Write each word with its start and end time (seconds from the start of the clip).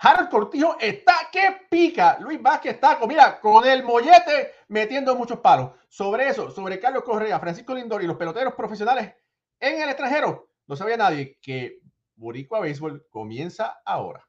Harold 0.00 0.30
Cortijo 0.30 0.76
está 0.78 1.28
que 1.32 1.66
pica. 1.68 2.18
Luis 2.20 2.40
Vázquez 2.40 2.74
está, 2.74 2.98
mira, 3.06 3.40
con 3.40 3.66
el 3.66 3.82
mollete 3.82 4.52
metiendo 4.68 5.16
muchos 5.16 5.40
palos. 5.40 5.72
Sobre 5.88 6.28
eso, 6.28 6.50
sobre 6.50 6.78
Carlos 6.78 7.02
Correa, 7.02 7.40
Francisco 7.40 7.74
Lindor 7.74 8.02
y 8.02 8.06
los 8.06 8.16
peloteros 8.16 8.54
profesionales 8.54 9.14
en 9.58 9.82
el 9.82 9.88
extranjero, 9.88 10.50
no 10.66 10.76
sabía 10.76 10.96
nadie 10.96 11.38
que 11.42 11.80
Boricua 12.14 12.60
Béisbol 12.60 13.06
comienza 13.10 13.80
ahora. 13.84 14.27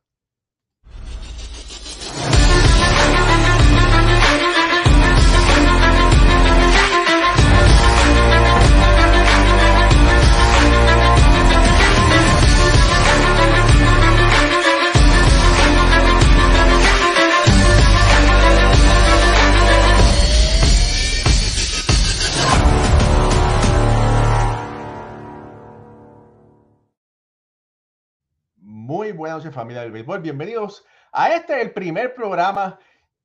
Muy 28.90 29.12
buenas 29.12 29.38
noches 29.38 29.54
familia 29.54 29.84
del 29.84 29.92
béisbol. 29.92 30.22
Bienvenidos 30.22 30.84
a 31.12 31.36
este, 31.36 31.62
el 31.62 31.74
primer 31.74 32.16
programa 32.16 32.80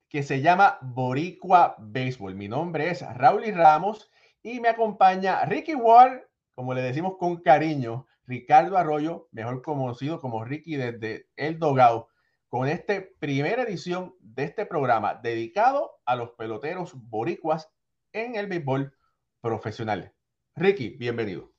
que 0.09 0.21
se 0.21 0.39
llama 0.41 0.77
Boricua 0.83 1.75
Béisbol. 1.79 2.35
Mi 2.35 2.47
nombre 2.47 2.91
es 2.91 3.01
Raúl 3.15 3.51
Ramos 3.51 4.11
y 4.43 4.59
me 4.59 4.69
acompaña 4.69 5.43
Ricky 5.45 5.73
Ward, 5.73 6.21
como 6.53 6.75
le 6.75 6.83
decimos 6.83 7.15
con 7.17 7.41
cariño, 7.41 8.05
Ricardo 8.27 8.77
Arroyo, 8.77 9.27
mejor 9.31 9.63
conocido 9.63 10.21
como 10.21 10.45
Ricky 10.45 10.75
desde 10.75 11.29
El 11.35 11.57
Dogado, 11.57 12.09
con 12.47 12.67
esta 12.67 13.03
primera 13.17 13.63
edición 13.63 14.13
de 14.19 14.43
este 14.43 14.67
programa 14.67 15.15
dedicado 15.15 15.93
a 16.05 16.15
los 16.15 16.29
peloteros 16.33 16.93
boricuas 16.93 17.73
en 18.13 18.35
el 18.35 18.45
béisbol 18.45 18.95
profesional. 19.41 20.13
Ricky, 20.55 20.89
bienvenido. 20.89 21.54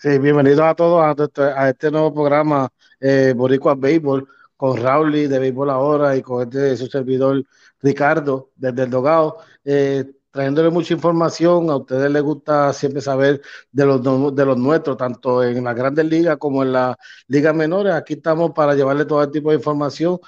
Sí, 0.00 0.16
bienvenidos 0.20 0.60
a 0.60 0.76
todos 0.76 1.02
a 1.02 1.24
este, 1.24 1.70
este 1.70 1.90
nuevo 1.90 2.14
programa 2.14 2.68
eh, 3.00 3.32
Boricua 3.36 3.74
Béisbol 3.74 4.28
con 4.56 4.76
Raúl 4.80 5.28
de 5.28 5.38
Béisbol 5.40 5.70
Ahora 5.70 6.14
y 6.14 6.22
con 6.22 6.44
este 6.44 6.76
su 6.76 6.86
servidor 6.86 7.42
Ricardo 7.82 8.52
desde 8.54 8.84
el 8.84 8.90
Dogado, 8.90 9.38
eh, 9.64 10.04
trayéndole 10.30 10.70
mucha 10.70 10.94
información. 10.94 11.68
A 11.68 11.76
ustedes 11.78 12.12
les 12.12 12.22
gusta 12.22 12.72
siempre 12.72 13.00
saber 13.00 13.42
de 13.72 13.86
los, 13.86 14.36
de 14.36 14.44
los 14.46 14.56
nuestros, 14.56 14.96
tanto 14.96 15.42
en 15.42 15.64
las 15.64 15.74
grandes 15.74 16.04
ligas 16.06 16.36
como 16.36 16.62
en 16.62 16.74
las 16.74 16.94
ligas 17.26 17.54
menores. 17.56 17.92
Aquí 17.92 18.14
estamos 18.14 18.52
para 18.52 18.76
llevarle 18.76 19.04
todo 19.04 19.28
tipo 19.28 19.50
de 19.50 19.56
información 19.56 20.20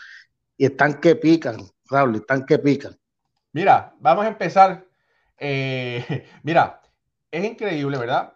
y 0.56 0.64
están 0.64 0.94
que 1.00 1.14
pican, 1.14 1.58
Raúl, 1.88 2.16
están 2.16 2.44
que 2.44 2.58
pican. 2.58 2.98
Mira, 3.52 3.94
vamos 4.00 4.24
a 4.24 4.28
empezar. 4.28 4.84
Eh, 5.38 6.26
mira, 6.42 6.82
es 7.30 7.44
increíble, 7.44 7.98
¿verdad? 7.98 8.32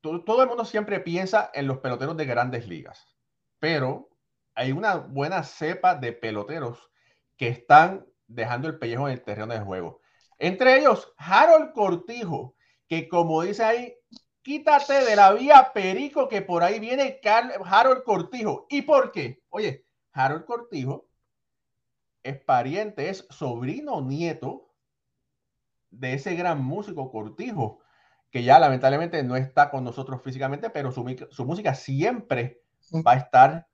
Todo, 0.00 0.42
el 0.42 0.48
mundo 0.48 0.64
siempre 0.64 1.00
piensa 1.00 1.50
en 1.54 1.66
los 1.66 1.78
peloteros 1.78 2.16
de 2.16 2.24
grandes 2.24 2.68
ligas, 2.68 3.16
pero 3.58 4.10
hay 4.54 4.72
una 4.72 4.96
buena 4.96 5.42
cepa 5.42 5.94
de 5.94 6.12
peloteros 6.12 6.90
que 7.36 7.48
están 7.48 8.06
dejando 8.26 8.68
el 8.68 8.78
pellejo 8.78 9.08
en 9.08 9.14
el 9.14 9.22
terreno 9.22 9.52
de 9.52 9.60
juego. 9.60 10.00
Entre 10.38 10.78
ellos, 10.78 11.12
Harold 11.16 11.72
Cortijo, 11.72 12.56
que 12.86 13.08
como 13.08 13.42
dice 13.42 13.64
ahí, 13.64 13.94
quítate 14.42 15.04
de 15.04 15.16
la 15.16 15.32
vía 15.32 15.72
Perico, 15.74 16.28
que 16.28 16.42
por 16.42 16.62
ahí 16.62 16.78
viene 16.78 17.20
Harold 17.64 18.02
Cortijo. 18.04 18.66
¿Y 18.70 18.82
por 18.82 19.12
qué? 19.12 19.42
Oye, 19.50 19.84
Harold 20.12 20.44
Cortijo 20.44 21.08
es 22.22 22.40
pariente, 22.40 23.08
es 23.08 23.26
sobrino 23.30 24.00
nieto 24.00 24.74
de 25.90 26.14
ese 26.14 26.34
gran 26.34 26.62
músico 26.62 27.10
Cortijo, 27.10 27.80
que 28.30 28.42
ya 28.42 28.58
lamentablemente 28.58 29.22
no 29.22 29.36
está 29.36 29.70
con 29.70 29.84
nosotros 29.84 30.20
físicamente, 30.22 30.70
pero 30.70 30.92
su, 30.92 31.04
música 31.44 31.74
siempre 31.74 32.60
va 33.06 33.12
a 33.12 33.16
estar 33.16 33.66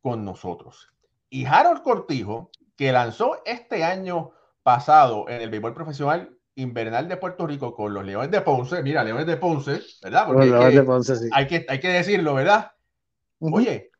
con 0.00 0.24
nosotros. 0.24 0.92
Y 1.28 1.44
Harold 1.44 1.82
Cortijo, 1.82 2.50
que 2.76 2.92
lanzó 2.92 3.42
este 3.44 3.84
año 3.84 4.32
pasado 4.62 5.28
en 5.28 5.40
el 5.40 5.50
béisbol 5.50 5.74
profesional 5.74 6.36
invernal 6.56 7.08
de 7.08 7.16
Puerto 7.16 7.46
Rico 7.46 7.74
con 7.74 7.94
los 7.94 8.04
Leones 8.04 8.30
de 8.30 8.40
Ponce, 8.40 8.82
mira, 8.82 9.04
Leones 9.04 9.26
de 9.26 9.36
Ponce, 9.36 9.80
¿verdad? 10.02 10.26
Porque 10.26 10.52
hay, 10.54 10.70
que, 10.70 10.80
de 10.80 10.82
Ponce, 10.82 11.16
sí. 11.16 11.28
hay, 11.32 11.46
que, 11.46 11.66
hay 11.68 11.80
que 11.80 11.88
decirlo, 11.88 12.34
¿verdad? 12.34 12.72
Oye, 13.38 13.90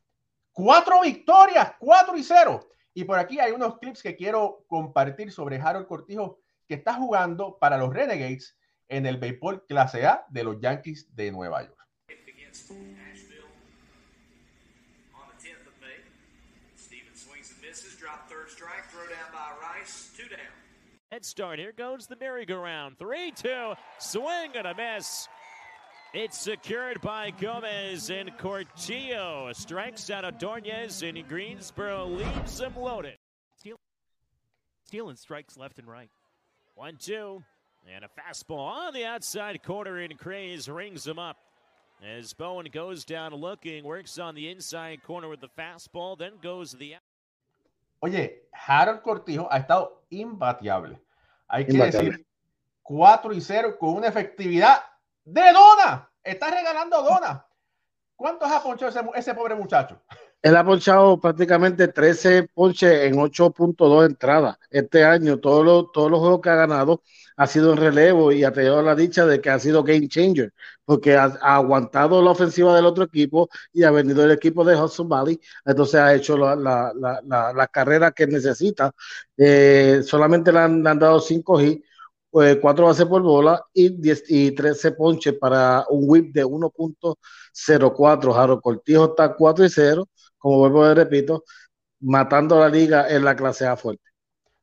cuatro 0.53 1.01
victorias, 1.03 1.75
cuatro 1.79 2.17
y 2.17 2.25
cero. 2.25 2.69
Y 2.93 3.05
por 3.05 3.19
aquí 3.19 3.39
hay 3.39 3.53
unos 3.53 3.79
clips 3.79 4.03
que 4.03 4.17
quiero 4.17 4.65
compartir 4.67 5.31
sobre 5.31 5.61
Harold 5.61 5.87
Cortijo, 5.87 6.41
que 6.67 6.75
está 6.75 6.95
jugando 6.95 7.57
para 7.59 7.79
los 7.79 7.95
Renegades 7.95 8.57
en 8.91 9.07
el 9.07 9.17
béisbol 9.17 9.65
clase 9.67 10.05
A 10.05 10.27
de 10.29 10.45
los 10.45 10.61
Yankees 10.61 11.07
de 11.15 11.31
Nueva 11.31 11.63
York. 11.63 11.77
Head 21.11 21.25
start. 21.25 21.59
Here 21.59 21.73
goes 21.73 22.07
the 22.07 22.15
merry-go-round. 22.17 22.97
3 22.97 23.33
2. 23.33 23.75
Swing 23.99 24.53
and 24.55 24.67
a 24.67 24.75
miss. 24.77 25.27
It's 26.15 26.39
secured 26.39 27.01
by 27.01 27.33
Gomez 27.33 28.11
and 28.11 28.31
Cortillo. 28.39 29.55
Strikes 29.55 30.11
out 30.11 30.25
of 30.25 30.39
Dornez 30.39 31.09
and 31.09 31.27
Greensboro 31.29 32.07
leaves 32.07 32.61
him 32.61 32.77
loaded. 32.77 33.17
Stealing 34.85 35.17
strikes 35.17 35.57
left 35.57 35.79
and 35.79 35.87
right. 35.87 36.11
1 36.75 36.97
2. 36.99 37.43
And 37.89 38.05
a 38.05 38.09
fastball 38.09 38.59
on 38.59 38.95
the 38.95 39.05
outside 39.05 39.63
corner, 39.63 39.99
and 39.99 40.19
Craze 40.19 40.69
rings 40.69 41.07
him 41.07 41.19
up. 41.19 41.37
As 42.03 42.33
Bowen 42.33 42.69
goes 42.73 43.05
down 43.05 43.35
looking, 43.35 43.85
works 43.85 44.19
on 44.19 44.35
the 44.35 44.49
inside 44.49 45.03
corner 45.03 45.29
with 45.29 45.41
the 45.41 45.49
fastball, 45.59 46.17
then 46.17 46.33
goes 46.43 46.73
the. 46.73 46.97
Oye, 48.03 48.43
Harold 48.53 49.03
Cortijo 49.03 49.49
ha 49.51 49.59
estado 49.59 50.03
imbateable. 50.11 50.99
Hay 51.49 51.67
que 51.67 51.75
decir 51.75 52.27
4 52.83 53.33
y 53.35 53.41
0 53.41 53.77
con 53.79 53.97
una 53.97 54.07
efectividad 54.09 54.83
de 55.25 55.53
dona. 55.53 56.11
Está 56.23 56.51
regalando 56.51 57.03
dona. 57.03 57.47
¿Cuántos 58.17 58.51
ha 58.51 58.63
ponchado 58.63 58.89
ese, 58.91 59.01
ese 59.15 59.35
pobre 59.35 59.55
muchacho? 59.55 60.01
Él 60.43 60.57
ha 60.57 60.65
ponchado 60.65 61.21
prácticamente 61.21 61.89
13 61.89 62.49
ponches 62.55 63.03
en 63.05 63.17
8.2 63.17 64.07
entradas. 64.07 64.57
Este 64.71 65.05
año, 65.05 65.39
todos 65.39 65.65
los, 65.65 65.93
todos 65.93 66.11
los 66.11 66.21
juegos 66.21 66.41
que 66.41 66.49
ha 66.49 66.55
ganado 66.55 67.03
ha 67.37 67.47
sido 67.47 67.73
en 67.73 67.79
relevo 67.79 68.33
y 68.33 68.45
ha 68.45 68.53
tenido 68.53 68.83
la 68.83 68.95
dicha 68.95 69.27
de 69.27 69.41
que 69.41 69.51
ha 69.51 69.59
sido 69.59 69.83
game 69.83 70.09
changer, 70.09 70.53
porque 70.85 71.17
ha, 71.17 71.25
aguantado 71.41 72.23
la 72.23 72.31
ofensiva 72.33 72.75
del 72.75 72.87
otro 72.87 73.05
equipo 73.05 73.49
y 73.73 73.83
ha 73.83 73.91
venido 73.91 74.25
el 74.25 74.31
equipo 74.31 74.65
de 74.65 74.77
Hudson 74.77 75.09
Valley, 75.09 75.41
entonces 75.65 76.01
ha 76.01 76.15
hecho 76.15 76.37
la, 76.37 76.55
la, 76.57 76.93
la, 76.95 77.53
la 77.53 77.67
carrera 77.69 78.13
que 78.13 78.27
necesita. 78.27 78.93
Eh, 79.37 80.03
solamente 80.05 80.53
le 80.53 80.59
han, 80.59 80.83
dado 80.83 81.21
5 81.21 81.61
hits, 81.61 81.85
4 82.31 82.45
eh, 82.45 82.61
bases 82.89 83.07
por 83.07 83.23
bola 83.23 83.65
y, 83.73 83.91
10, 83.91 84.25
y 84.29 84.53
13 84.53 84.93
ponches 84.93 85.35
para 85.35 85.85
un 85.89 86.05
whip 86.09 86.33
de 86.33 86.45
1.04. 86.45 88.35
Jaro 88.35 88.61
Cortijo 88.61 89.05
está 89.07 89.35
4 89.35 89.65
y 89.65 89.69
0, 89.71 90.09
como 90.41 90.59
vuelvo 90.59 90.83
a 90.83 90.95
repito, 90.95 91.45
matando 92.01 92.59
la 92.59 92.69
liga 92.69 93.09
en 93.09 93.25
la 93.25 93.37
clase 93.37 93.67
A 93.67 93.77
fuerte. 93.77 94.03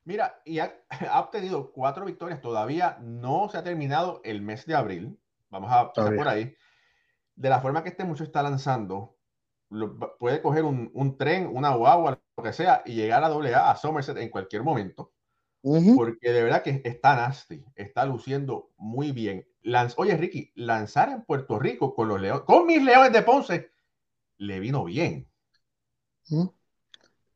Mira, 0.03 0.41
y 0.43 0.59
ha, 0.59 0.73
obtenido 1.19 1.71
cuatro 1.71 2.05
victorias. 2.05 2.41
Todavía 2.41 2.97
no 3.01 3.47
se 3.49 3.57
ha 3.57 3.63
terminado 3.63 4.21
el 4.25 4.41
mes 4.41 4.65
de 4.65 4.75
abril. 4.75 5.17
Vamos 5.49 5.71
a 5.71 5.93
pasar 5.93 6.15
por 6.15 6.27
ahí. 6.27 6.53
De 7.35 7.49
la 7.49 7.61
forma 7.61 7.83
que 7.83 7.89
este 7.89 8.03
mucho 8.03 8.23
está 8.23 8.41
lanzando, 8.41 9.15
puede 10.19 10.41
coger 10.41 10.63
un, 10.63 11.17
tren, 11.17 11.47
una 11.47 11.75
guagua, 11.75 12.19
lo 12.35 12.43
que 12.43 12.51
sea, 12.51 12.81
y 12.85 12.95
llegar 12.95 13.23
a 13.23 13.29
doble 13.29 13.53
A, 13.53 13.69
a 13.69 13.75
Somerset 13.75 14.17
en 14.17 14.29
cualquier 14.29 14.63
momento. 14.63 15.13
Porque 15.61 16.31
de 16.31 16.43
verdad 16.43 16.63
que 16.63 16.81
está 16.83 17.15
nasty, 17.15 17.63
está 17.75 18.05
luciendo 18.05 18.71
muy 18.77 19.11
bien. 19.11 19.47
Oye, 19.97 20.17
Ricky, 20.17 20.51
lanzar 20.55 21.09
en 21.09 21.23
Puerto 21.23 21.59
Rico 21.59 21.93
con 21.93 22.07
los 22.07 22.19
leones, 22.19 22.43
con 22.45 22.65
mis 22.65 22.81
leones 22.81 23.11
de 23.11 23.21
Ponce, 23.21 23.71
le 24.37 24.59
vino 24.59 24.85
bien 24.85 25.29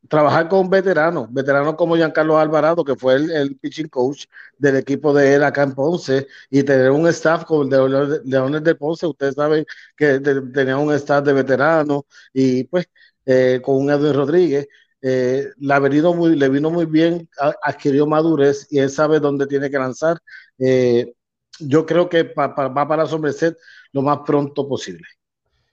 trabajar 0.08 0.50
con 0.50 0.70
veteranos, 0.70 1.32
veteranos 1.32 1.76
como 1.76 1.96
Giancarlo 1.96 2.38
Alvarado, 2.38 2.84
que 2.84 2.96
fue 2.96 3.16
el, 3.16 3.58
pitching 3.58 3.88
coach 3.88 4.26
del 4.58 4.78
equipo 4.78 5.14
de 5.14 5.36
él 5.36 5.44
acá 5.44 5.64
en 5.64 5.74
Ponce, 5.74 6.28
y 6.50 6.64
tener 6.64 6.92
un 6.92 7.08
staff 7.08 7.46
con 7.46 7.70
Leones 7.70 8.64
de 8.64 8.76
Ponce, 8.76 9.08
ustedes 9.08 9.36
saben 9.36 9.66
que 9.96 10.20
tenía 10.20 10.78
un 10.78 10.94
staff 10.94 11.24
de 11.24 11.34
veteranos, 11.34 12.04
y 12.34 12.66
pues 12.66 12.88
eh, 13.26 13.62
con 13.64 13.78
un 13.78 13.90
Edwin 13.90 14.14
Rodríguez, 14.14 14.68
eh, 15.02 15.48
le, 15.58 15.80
venido 15.80 16.14
muy, 16.14 16.36
le 16.36 16.50
vino 16.50 16.70
muy 16.70 16.86
bien, 16.86 17.30
adquirió 17.64 18.06
madurez 18.06 18.68
y 18.70 18.80
él 18.80 18.90
sabe 18.90 19.20
dónde 19.20 19.48
tiene 19.48 19.70
que 19.70 19.78
lanzar. 19.80 20.18
Eh, 20.60 21.14
yo 21.60 21.86
creo 21.86 22.10
que 22.10 22.24
va 22.24 22.54
para 22.54 23.06
Somerset 23.06 23.58
lo 23.94 24.02
más 24.02 24.20
pronto 24.26 24.68
posible. 24.68 25.08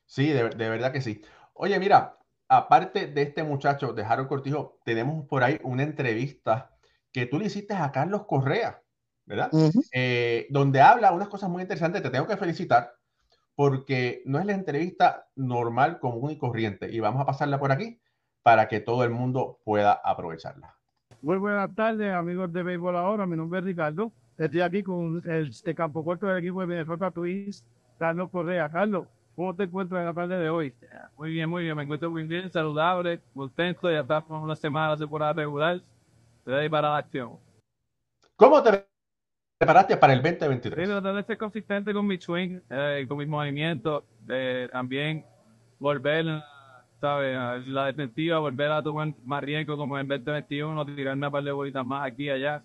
Sí, 0.07 0.29
de, 0.29 0.49
de 0.49 0.69
verdad 0.71 0.93
que 0.93 1.01
sí. 1.01 1.21
Oye, 1.55 1.79
mira, 1.79 2.18
aparte 2.49 3.07
de 3.07 3.23
este 3.23 3.43
muchacho, 3.43 3.93
de 3.93 4.03
Harold 4.03 4.29
Cortijo, 4.29 4.79
tenemos 4.85 5.27
por 5.27 5.43
ahí 5.43 5.59
una 5.63 5.83
entrevista 5.83 6.71
que 7.13 7.27
tú 7.27 7.39
le 7.39 7.47
hiciste 7.47 7.75
a 7.75 7.93
Carlos 7.93 8.27
Correa, 8.27 8.83
¿verdad? 9.27 9.51
Eh, 9.93 10.47
donde 10.51 10.81
habla 10.81 11.13
unas 11.13 11.29
cosas 11.29 11.51
muy 11.51 11.63
interesantes. 11.63 12.03
Te 12.03 12.11
tengo 12.11 12.27
que 12.27 12.37
felicitar 12.37 12.93
porque 13.55 14.23
no 14.25 14.39
es 14.39 14.47
la 14.47 14.53
entrevista 14.53 15.27
normal, 15.35 15.99
común 15.99 16.31
y 16.31 16.39
corriente. 16.39 16.91
Y 16.91 17.01
vamos 17.01 17.21
a 17.21 17.27
pasarla 17.27 17.59
por 17.59 17.73
aquí 17.73 18.01
para 18.43 18.69
que 18.69 18.81
todo 18.81 19.05
el 19.05 19.11
mundo 19.11 19.61
pueda 19.65 19.93
aprovecharla. 19.93 20.77
Muy 21.21 21.37
buenas 21.39 21.75
tardes, 21.75 22.15
amigos 22.15 22.53
de 22.53 22.63
Béisbol 22.63 22.97
Ahora. 22.97 23.27
Mi 23.27 23.37
nombre 23.37 23.59
es 23.59 23.65
Ricardo. 23.65 24.13
Estoy 24.37 24.61
aquí 24.61 24.85
con 24.85 25.21
el 25.29 25.51
de 25.51 25.75
campo 25.75 26.05
corto 26.05 26.27
del 26.27 26.39
equipo 26.39 26.61
de 26.61 26.69
Minnesota 26.69 27.11
Twins, 27.11 27.65
Carlos 27.99 28.31
Correa. 28.31 28.71
Carlos, 28.71 29.09
¿cómo 29.39 29.55
te 29.55 29.63
encuentras 29.63 30.01
en 30.01 30.07
la 30.07 30.15
tarde 30.15 30.37
de 30.37 30.51
hoy? 30.51 30.75
Muy 31.17 31.31
bien, 31.31 31.49
muy 31.49 31.63
bien. 31.63 31.77
Me 31.77 31.85
encuentro 31.85 32.11
muy 32.11 32.25
bien, 32.25 32.51
saludable, 32.51 33.21
contento. 33.33 33.89
Ya 33.89 34.01
estamos 34.01 34.43
una 34.43 34.57
semana 34.57 34.91
de 34.91 34.99
temporada 34.99 35.33
regular. 35.33 35.81
Estoy 36.39 36.69
para 36.69 36.91
la 36.91 36.97
acción. 36.97 37.39
¿Cómo 38.35 38.61
te 38.61 38.85
preparaste 39.57 39.97
para 39.97 40.15
el 40.15 40.23
2023? 40.23 40.89
Sí, 40.89 40.93
tratar 40.93 41.15
de 41.15 41.23
ser 41.23 41.39
consistente 41.39 41.93
con 41.93 42.05
mi 42.05 42.19
swing, 42.19 42.59
eh, 42.69 43.07
con 43.07 43.19
mis 43.19 43.29
movimientos. 43.29 44.03
Eh, 44.29 44.69
también 44.73 45.25
volver 45.79 46.43
¿sabes? 47.01 47.65
La 47.69 47.87
defensiva, 47.87 48.41
volver 48.41 48.73
a 48.73 48.83
tomar 48.83 49.15
más 49.25 49.45
riesgo 49.45 49.77
como 49.77 49.97
en 50.01 50.11
el 50.11 50.25
2021, 50.25 50.85
tirarme 50.85 51.27
a 51.27 51.31
par 51.31 51.45
de 51.45 51.53
bolitas 51.53 51.87
más 51.87 52.05
aquí 52.05 52.25
y 52.25 52.31
allá. 52.31 52.65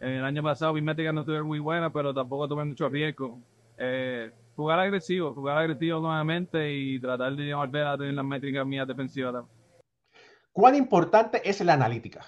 El 0.00 0.24
año 0.24 0.42
pasado 0.42 0.72
mi 0.72 0.80
métrica 0.80 1.12
no 1.12 1.20
estuvo 1.20 1.44
muy 1.44 1.58
buena, 1.58 1.92
pero 1.92 2.14
tampoco 2.14 2.48
tomé 2.48 2.64
mucho 2.64 2.88
riesgo. 2.88 3.38
Eh, 3.76 4.30
jugar 4.56 4.78
agresivo, 4.78 5.34
jugar 5.34 5.58
agresivo 5.58 6.00
nuevamente 6.00 6.72
y 6.72 6.98
tratar 7.00 7.34
de 7.34 7.54
volver 7.54 7.86
a 7.86 7.98
tener 7.98 8.14
las 8.14 8.24
métricas 8.24 8.66
mías 8.66 8.86
defensivas. 8.86 9.44
¿Cuán 10.52 10.74
importante 10.74 11.40
es 11.48 11.60
la 11.64 11.74
analítica? 11.74 12.24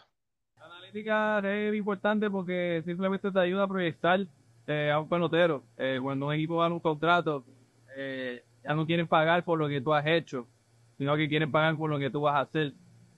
La 0.59 0.67
analítica 0.67 1.39
es 1.39 1.75
importante 1.75 2.29
porque 2.31 2.83
simplemente 2.85 3.31
te 3.31 3.39
ayuda 3.39 3.65
a 3.65 3.69
proyectar 3.69 4.27
eh, 4.67 4.91
a 4.93 4.99
un 4.99 5.09
pelotero. 5.09 5.63
Eh, 5.77 5.99
cuando 6.03 6.27
un 6.27 6.35
equipo 6.35 6.61
da 6.61 6.69
un 6.69 6.81
contrato, 6.81 7.45
ya 8.65 8.75
no 8.75 8.85
quieren 8.85 9.07
pagar 9.07 9.45
por 9.45 9.59
lo 9.59 9.69
que 9.69 9.81
tú 9.81 9.95
has 9.95 10.05
hecho 10.07 10.47
sino 10.99 11.17
que 11.17 11.29
quieren 11.29 11.51
pagar 11.51 11.77
por 11.77 11.91
lo 11.91 11.99
que 11.99 12.11
tú 12.11 12.23
vas 12.23 12.37
a 12.37 12.41
hacer. 12.41 12.73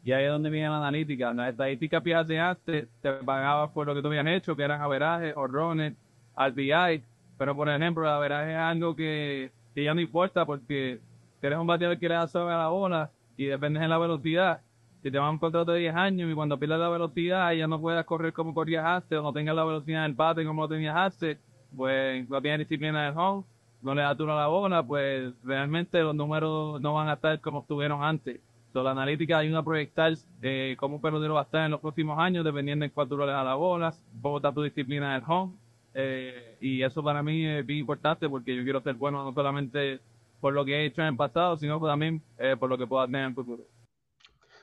Y 0.05 0.13
ahí 0.13 0.25
es 0.25 0.31
donde 0.31 0.51
viene 0.51 0.69
la 0.69 0.79
analítica. 0.79 1.33
La 1.35 1.49
estadística 1.49 2.01
de 2.01 2.39
antes 2.39 2.89
te 3.01 3.13
pagaba 3.13 3.73
por 3.73 3.87
lo 3.87 3.95
que 3.95 4.03
tú 4.03 4.09
habías 4.09 4.27
hecho, 4.27 4.57
que 4.57 4.63
eran 4.63 4.81
averajes, 4.81 5.35
horrones, 5.37 5.95
RBI. 6.37 7.03
Pero 7.39 7.57
por 7.57 7.69
ejemplo, 7.69 8.05
el 8.05 8.11
averaje 8.11 8.53
es 8.53 8.59
algo 8.59 8.95
que, 8.95 9.51
que 9.75 9.85
ya 9.85 9.95
no 9.95 10.01
importa 10.01 10.45
porque 10.45 11.01
eres 11.41 11.59
un 11.59 11.67
bateador 11.67 11.99
que 11.99 12.09
le 12.09 12.15
da 12.15 12.27
sobre 12.27 12.55
la 12.55 12.69
bola 12.69 13.11
y 13.37 13.47
dependes 13.47 13.81
de 13.81 13.89
la 13.89 13.99
velocidad. 13.99 14.61
Si 15.03 15.11
te 15.11 15.19
van 15.19 15.31
un 15.31 15.39
contrato 15.39 15.73
de 15.73 15.81
10 15.81 15.95
años 15.95 16.31
y 16.31 16.35
cuando 16.35 16.59
pierdes 16.59 16.81
la 16.81 16.89
velocidad 16.89 17.53
ya 17.53 17.69
no 17.69 17.81
puedas 17.81 18.05
correr 18.05 18.33
como 18.33 18.53
corrías 18.53 18.85
antes 18.85 19.17
o 19.17 19.23
no 19.23 19.33
tengas 19.33 19.55
la 19.55 19.65
velocidad 19.65 20.03
del 20.03 20.15
bate 20.15 20.45
como 20.45 20.63
lo 20.63 20.69
tenías 20.69 20.97
antes, 20.97 21.39
pues 21.77 22.29
no 22.29 22.43
tienes 22.43 22.61
disciplina 22.61 23.05
del 23.05 23.17
home 23.17 23.45
no 23.83 23.95
le 23.95 24.03
da 24.03 24.15
turno 24.17 24.33
a 24.35 24.41
la 24.41 24.47
bola, 24.49 24.83
pues 24.83 25.33
realmente 25.45 26.01
los 26.01 26.15
números 26.15 26.81
no 26.81 26.95
van 26.95 27.09
a 27.09 27.15
estar 27.15 27.41
como 27.41 27.61
estuvieron 27.61 28.03
antes. 28.03 28.41
So, 28.73 28.83
la 28.83 28.91
analítica 28.91 29.39
hay 29.39 29.49
una 29.49 29.63
proyectar 29.63 30.13
eh, 30.43 30.77
cómo 30.79 30.97
un 30.97 31.01
pelotero 31.01 31.35
va 31.35 31.41
a 31.41 31.45
estar 31.45 31.65
en 31.65 31.71
los 31.71 31.81
próximos 31.81 32.19
años, 32.19 32.45
dependiendo 32.45 32.85
en 32.85 32.91
cuánto 32.91 33.17
le 33.17 33.33
da 33.33 33.43
la 33.43 33.55
bola, 33.55 33.95
cómo 34.21 34.37
está 34.39 34.53
tu 34.53 34.63
disciplina 34.63 35.15
del 35.15 35.23
home. 35.27 35.55
Eh, 35.95 36.57
y 36.61 36.83
eso 36.83 37.03
para 37.03 37.23
mí 37.23 37.47
es 37.47 37.65
bien 37.65 37.81
importante 37.81 38.29
porque 38.29 38.55
yo 38.55 38.63
quiero 38.63 38.81
ser 38.81 38.95
bueno 38.95 39.25
no 39.25 39.33
solamente 39.33 40.01
por 40.41 40.53
lo 40.53 40.65
que 40.65 40.77
he 40.77 40.87
hecho 40.87 41.03
en 41.03 41.09
el 41.09 41.17
pasado, 41.17 41.57
sino 41.57 41.81
también 41.81 42.23
eh, 42.39 42.57
por 42.59 42.69
lo 42.69 42.79
que 42.79 42.87
puedo 42.87 43.03
hacer 43.03 43.17
en 43.17 43.25
el 43.27 43.35
futuro. 43.35 43.65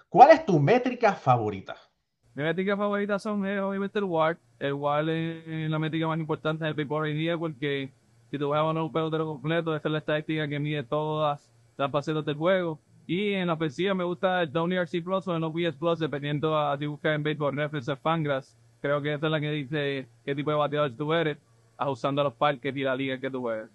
¿Cuál 0.08 0.32
es 0.32 0.46
tu 0.46 0.60
métrica 0.60 1.14
favorita? 1.14 1.76
Mi 2.34 2.44
métrica 2.44 2.78
favorita 2.78 3.20
son 3.20 3.46
eh, 3.46 3.60
obviamente 3.60 4.00
el 4.00 4.06
WAR. 4.06 4.38
El 4.60 4.74
WAR 4.74 5.10
es 5.10 5.70
la 5.70 5.80
métrica 5.80 6.08
más 6.08 6.20
importante 6.20 6.66
del 6.66 6.74
béisbol 6.74 7.04
hoy 7.04 7.14
día 7.14 7.38
porque 7.38 7.92
si 8.30 8.38
tú 8.38 8.50
vas 8.50 8.60
a 8.60 8.64
un 8.64 8.92
pelotero 8.92 9.26
completo, 9.26 9.76
esta 9.76 9.88
es 9.88 9.92
la 9.92 9.98
estadística 10.00 10.48
que 10.48 10.60
mide 10.60 10.84
todas 10.84 11.50
las 11.78 11.92
facetas 11.92 12.26
del 12.26 12.36
juego. 12.36 12.80
Y 13.08 13.34
en 13.34 13.48
la 13.48 13.54
ofensiva 13.54 13.94
me 13.94 14.04
gusta 14.04 14.42
el 14.42 14.52
Downey 14.52 14.78
RC 14.80 15.02
Plus 15.04 15.28
o 15.28 15.36
el 15.36 15.44
OPS 15.44 15.76
Plus, 15.78 16.00
dependiendo 16.00 16.58
a 16.58 16.78
si 16.78 16.88
buscas 16.88 17.16
en 17.16 17.24
Baseball 17.24 17.56
Reference 17.56 17.92
o 17.92 17.96
Fangraphs. 17.96 18.58
Creo 18.86 19.02
que 19.02 19.16
esa 19.16 19.26
es 19.26 19.32
la 19.32 19.40
que 19.40 19.50
dice 19.50 20.08
qué 20.24 20.36
tipo 20.36 20.52
de 20.52 20.58
bateador 20.58 20.92
tú 20.96 21.12
eres, 21.12 21.40
ajustando 21.76 22.22
a 22.22 22.26
los 22.26 22.36
parques 22.36 22.76
y 22.76 22.84
la 22.84 22.96
liga 22.96 23.20
que 23.20 23.32
tú 23.32 23.42
juegas. 23.42 23.68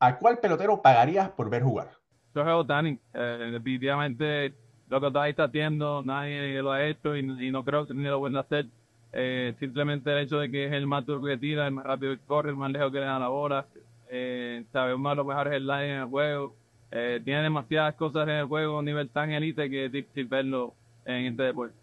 ¿A 0.00 0.18
cuál 0.18 0.38
pelotero 0.38 0.82
pagarías 0.82 1.30
por 1.30 1.48
ver 1.48 1.62
jugar? 1.62 1.92
Yo 2.34 2.42
juego 2.42 2.66
Tanning. 2.66 2.98
Eh, 3.14 3.50
definitivamente 3.52 4.52
lo 4.88 5.00
que 5.00 5.06
está 5.06 5.22
ahí 5.22 5.30
está 5.30 5.44
haciendo, 5.44 6.02
nadie 6.04 6.60
lo 6.60 6.72
ha 6.72 6.84
hecho 6.84 7.16
y, 7.16 7.22
no 7.52 7.64
creo 7.64 7.86
que 7.86 7.94
ni 7.94 8.02
lo 8.02 8.18
pueden 8.18 8.36
hacer. 8.36 8.66
Eh, 9.12 9.54
simplemente 9.60 10.10
el 10.10 10.18
hecho 10.18 10.40
de 10.40 10.50
que 10.50 10.66
es 10.66 10.72
el 10.72 10.88
más 10.88 11.06
duro 11.06 11.22
que 11.22 11.38
tira, 11.38 11.68
el 11.68 11.72
más 11.72 11.86
rápido 11.86 12.16
que 12.16 12.24
corre, 12.26 12.50
el 12.50 12.56
más 12.56 12.72
lejos 12.72 12.90
que 12.90 12.98
le 12.98 13.06
da 13.06 13.20
la 13.20 13.28
bola. 13.28 13.66
Eh, 14.10 14.64
sabe, 14.72 14.92
uno 14.92 15.10
de 15.10 15.14
los 15.14 15.26
mejores 15.26 15.62
line 15.62 15.94
en 15.94 16.00
el 16.00 16.06
juego. 16.06 16.56
Eh, 16.90 17.20
tiene 17.24 17.42
demasiadas 17.42 17.94
cosas 17.94 18.24
en 18.26 18.34
el 18.34 18.46
juego 18.46 18.74
a 18.74 18.78
un 18.80 18.86
nivel 18.86 19.08
tan 19.08 19.30
elite 19.30 19.70
que 19.70 19.84
es 19.84 19.92
difícil 19.92 20.26
verlo 20.26 20.74
en 21.04 21.26
este 21.26 21.44
deporte. 21.44 21.81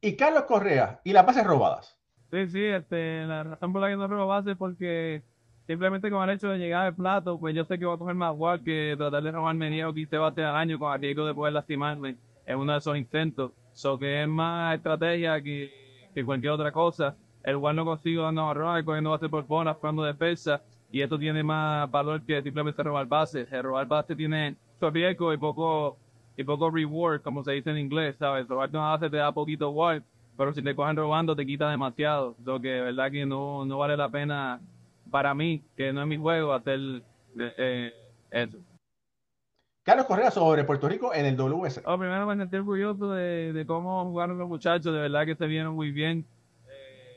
¿Y 0.00 0.16
Carlos 0.16 0.44
Correa? 0.44 1.00
¿Y 1.04 1.12
las 1.12 1.26
bases 1.26 1.44
robadas? 1.44 1.98
Sí, 2.30 2.46
sí, 2.48 2.64
este, 2.64 3.24
la 3.26 3.42
razón 3.42 3.72
por 3.72 3.82
la 3.82 3.88
que 3.88 3.96
no 3.96 4.06
robo 4.06 4.26
bases 4.26 4.52
es 4.52 4.58
porque 4.58 5.22
simplemente 5.66 6.10
con 6.10 6.28
el 6.28 6.36
hecho 6.36 6.48
de 6.48 6.58
llegar 6.58 6.86
al 6.86 6.94
plato, 6.94 7.38
pues 7.38 7.54
yo 7.54 7.64
sé 7.64 7.78
que 7.78 7.86
voy 7.86 7.94
a 7.94 7.98
coger 7.98 8.14
más 8.14 8.34
guard 8.34 8.62
que 8.62 8.94
tratar 8.96 9.22
de 9.22 9.32
robarme 9.32 9.70
10 9.70 9.86
o 9.86 9.94
15 9.94 10.18
bates 10.18 10.44
al 10.44 10.56
año 10.56 10.78
con 10.78 10.92
el 10.92 11.00
riesgo 11.00 11.26
de 11.26 11.34
poder 11.34 11.54
lastimarme 11.54 12.16
en 12.46 12.58
uno 12.58 12.72
de 12.72 12.78
esos 12.78 12.96
intentos. 12.96 13.52
So 13.72 13.98
que 13.98 14.22
es 14.22 14.28
más 14.28 14.76
estrategia 14.76 15.40
que 15.42 15.88
que 16.14 16.24
cualquier 16.24 16.52
otra 16.52 16.72
cosa. 16.72 17.16
El 17.42 17.56
guard 17.58 17.76
no 17.76 17.84
consigo 17.84 18.22
dando 18.22 18.50
errores, 18.50 18.84
cogiendo 18.84 19.10
base 19.10 19.28
por 19.28 19.46
bolas, 19.46 19.76
jugando 19.76 20.02
defensa, 20.02 20.62
y 20.90 21.00
esto 21.00 21.18
tiene 21.18 21.42
más 21.42 21.90
valor 21.90 22.22
que 22.22 22.42
simplemente 22.42 22.82
robar 22.82 23.06
bases. 23.06 23.50
El 23.52 23.62
robar 23.62 23.86
bases 23.86 24.16
tiene 24.16 24.56
mucho 24.74 24.90
riesgo 24.90 25.32
y 25.32 25.38
poco, 25.38 25.98
y 26.38 26.44
poco 26.44 26.70
reward, 26.70 27.20
como 27.20 27.42
se 27.42 27.50
dice 27.50 27.70
en 27.70 27.78
inglés, 27.78 28.14
¿sabes? 28.16 28.46
Robar 28.46 28.70
una 28.70 28.90
base 28.90 29.10
te 29.10 29.16
da 29.16 29.32
poquito 29.32 29.70
guard, 29.70 30.04
pero 30.36 30.54
si 30.54 30.62
te 30.62 30.72
cogen 30.72 30.96
robando 30.96 31.34
te 31.34 31.44
quita 31.44 31.68
demasiado. 31.68 32.36
Lo 32.44 32.60
que 32.60 32.68
de 32.68 32.80
verdad 32.80 33.10
que 33.10 33.26
no, 33.26 33.64
no 33.64 33.76
vale 33.76 33.96
la 33.96 34.08
pena 34.08 34.60
para 35.10 35.34
mí, 35.34 35.64
que 35.76 35.92
no 35.92 36.00
es 36.00 36.06
mi 36.06 36.16
juego, 36.16 36.52
hacer 36.52 37.02
eh 37.36 37.92
eso. 38.30 38.56
Carlos 39.82 40.06
Correa 40.06 40.30
sobre 40.30 40.62
Puerto 40.62 40.88
Rico 40.88 41.12
en 41.12 41.26
el 41.26 41.36
WS. 41.36 41.82
Oh, 41.84 41.98
primero 41.98 42.24
me 42.24 42.36
sentí 42.36 42.56
orgulloso 42.56 43.10
de, 43.10 43.52
de, 43.52 43.66
cómo 43.66 44.04
jugaron 44.04 44.38
los 44.38 44.48
muchachos, 44.48 44.94
de 44.94 45.00
verdad 45.00 45.26
que 45.26 45.34
se 45.34 45.46
vieron 45.46 45.74
muy 45.74 45.90
bien. 45.90 46.24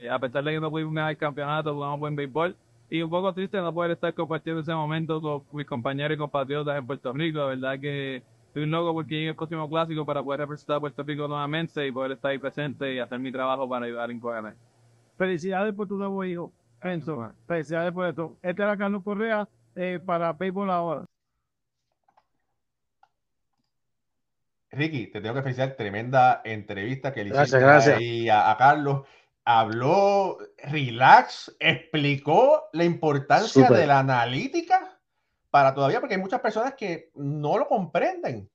Eh, 0.02 0.10
a 0.10 0.18
pesar 0.18 0.44
de 0.44 0.54
que 0.54 0.60
no 0.60 0.72
pudimos 0.72 0.96
ganar 0.96 1.12
el 1.12 1.18
campeonato, 1.18 1.76
jugamos 1.76 2.00
buen 2.00 2.16
béisbol. 2.16 2.56
Y 2.90 3.04
un 3.04 3.10
poco 3.12 3.32
triste 3.34 3.58
no 3.58 3.72
poder 3.72 3.92
estar 3.92 4.14
compartiendo 4.16 4.62
ese 4.62 4.74
momento 4.74 5.22
con 5.22 5.44
mis 5.52 5.68
compañeros 5.68 6.16
y 6.16 6.18
compatriotas 6.18 6.76
en 6.76 6.88
Puerto 6.88 7.14
Rico. 7.14 7.40
De 7.42 7.56
verdad 7.56 7.80
que 7.80 8.24
estoy 8.52 8.64
un 8.64 8.72
loco 8.72 8.94
porque 8.94 9.16
llegue 9.16 9.30
el 9.30 9.36
próximo 9.36 9.70
clásico 9.70 10.06
para 10.06 10.22
poder 10.22 10.42
representar 10.42 10.76
a 10.76 10.80
Puerto 10.82 11.04
Rico 11.04 11.26
nuevamente 11.26 11.88
y 11.88 11.92
poder 11.92 12.12
estar 12.12 12.32
ahí 12.32 12.38
presente 12.38 12.94
y 12.94 13.00
hacer 13.00 13.18
mi 13.18 13.32
trabajo 13.32 13.68
para 13.68 13.86
ayudar 13.86 14.12
en 14.12 14.20
Coahuila. 14.20 14.54
Felicidades 15.18 15.74
por 15.74 15.88
tu 15.88 15.96
nuevo 15.96 16.22
hijo, 16.26 16.52
Enzo. 16.82 17.32
Felicidades 17.48 17.94
por 17.94 18.08
esto. 18.08 18.36
Este 18.42 18.62
era 18.62 18.76
Carlos 18.76 19.04
Correa 19.04 19.48
eh, 19.74 20.02
para 20.06 20.34
Béisbol 20.34 20.70
ahora. 20.70 21.06
Ricky, 24.72 25.08
te 25.08 25.22
tengo 25.22 25.36
que 25.36 25.44
felicitar, 25.44 25.76
tremenda 25.78 26.42
entrevista 26.44 27.14
que 27.14 27.24
le 27.24 27.30
hiciste 27.30 28.32
a, 28.32 28.56
Carlos. 28.58 29.08
Habló 29.46 30.40
relax, 30.62 31.56
explicó 31.58 32.64
la 32.74 32.84
importancia 32.84 33.70
de 33.70 33.88
la 33.88 34.00
analítica 34.00 34.91
para 35.52 35.76
todavía, 35.76 36.00
porque 36.00 36.16
hay 36.16 36.22
muchas 36.22 36.42
personas 36.42 36.76
que 36.76 37.12
no 37.16 37.58
lo 37.60 37.68
comprenden, 37.68 38.50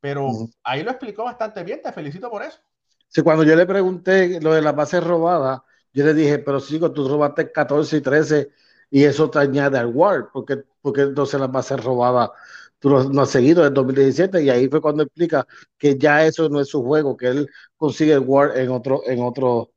pero 0.00 0.48
ahí 0.64 0.82
lo 0.84 0.90
explicó 0.92 1.24
bastante 1.24 1.64
bien, 1.64 1.82
te 1.82 1.92
felicito 1.92 2.30
por 2.30 2.42
eso. 2.42 2.60
Sí, 3.08 3.22
cuando 3.22 3.44
yo 3.44 3.56
le 3.56 3.66
pregunté 3.66 4.40
lo 4.40 4.54
de 4.54 4.62
las 4.62 4.74
bases 4.74 5.02
robadas, 5.02 5.60
yo 5.92 6.04
le 6.04 6.14
dije, 6.14 6.38
pero 6.38 6.60
sigo, 6.60 6.92
tú 6.92 7.08
robaste 7.08 7.50
14 7.52 7.96
y 7.98 8.00
13 8.00 8.50
y 8.90 9.04
eso 9.04 9.30
te 9.30 9.38
añade 9.38 9.78
al 9.78 9.86
WAR, 9.86 10.30
porque, 10.32 10.64
porque 10.80 11.02
entonces 11.02 11.40
las 11.40 11.50
bases 11.50 11.82
robadas 11.82 12.30
tú 12.78 12.90
no 12.90 13.22
has 13.22 13.30
seguido 13.30 13.66
en 13.66 13.74
2017 13.74 14.42
y 14.42 14.50
ahí 14.50 14.68
fue 14.68 14.80
cuando 14.82 15.02
explica 15.02 15.46
que 15.78 15.96
ya 15.98 16.24
eso 16.26 16.48
no 16.48 16.60
es 16.60 16.68
su 16.68 16.82
juego, 16.84 17.16
que 17.16 17.28
él 17.28 17.48
consigue 17.76 18.12
el 18.12 18.20
Word 18.20 18.56
en 18.58 18.70
otro, 18.70 19.02
en 19.06 19.22
otro, 19.22 19.72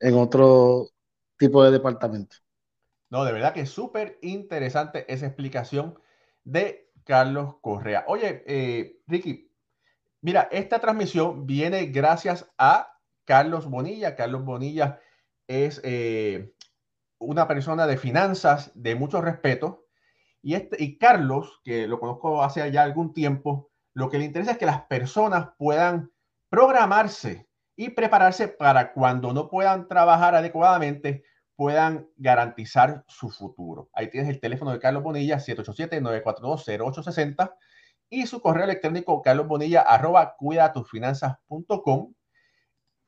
en 0.00 0.14
otro 0.16 0.90
tipo 1.38 1.64
de 1.64 1.72
departamento. 1.72 2.36
No, 3.10 3.24
de 3.24 3.32
verdad 3.32 3.52
que 3.52 3.62
es 3.62 3.70
súper 3.70 4.18
interesante 4.22 5.04
esa 5.12 5.26
explicación 5.26 5.98
de 6.44 6.90
Carlos 7.04 7.56
Correa. 7.60 8.04
Oye, 8.06 8.44
eh, 8.46 9.00
Ricky, 9.06 9.50
mira, 10.22 10.48
esta 10.52 10.78
transmisión 10.78 11.46
viene 11.46 11.86
gracias 11.86 12.48
a 12.56 12.98
Carlos 13.24 13.66
Bonilla. 13.68 14.14
Carlos 14.14 14.44
Bonilla 14.44 15.00
es 15.48 15.80
eh, 15.82 16.54
una 17.18 17.48
persona 17.48 17.86
de 17.86 17.96
finanzas 17.96 18.70
de 18.74 18.94
mucho 18.94 19.20
respeto 19.20 19.86
y, 20.42 20.54
este, 20.54 20.82
y 20.82 20.98
Carlos, 20.98 21.60
que 21.64 21.86
lo 21.86 22.00
conozco 22.00 22.42
hace 22.42 22.70
ya 22.72 22.82
algún 22.82 23.12
tiempo, 23.12 23.70
Lo 23.92 24.08
que 24.08 24.18
le 24.18 24.24
interesa 24.24 24.52
es 24.52 24.58
que 24.58 24.66
las 24.66 24.82
personas 24.82 25.50
puedan 25.58 26.12
programarse 26.48 27.48
y 27.76 27.90
prepararse 27.90 28.48
para 28.48 28.92
cuando 28.92 29.32
no 29.32 29.48
puedan 29.48 29.88
trabajar 29.88 30.34
adecuadamente, 30.34 31.24
puedan 31.60 32.08
garantizar 32.16 33.04
su 33.06 33.28
futuro. 33.28 33.90
Ahí 33.92 34.08
tienes 34.08 34.30
el 34.30 34.40
teléfono 34.40 34.72
de 34.72 34.78
Carlos 34.78 35.02
Bonilla, 35.02 35.36
787-942-0860 35.36 37.54
y 38.08 38.26
su 38.26 38.40
correo 38.40 38.64
electrónico 38.64 39.20
carlosbonilla 39.20 39.82
arroba 39.82 40.36
cuidatufinanzas.com. 40.38 42.14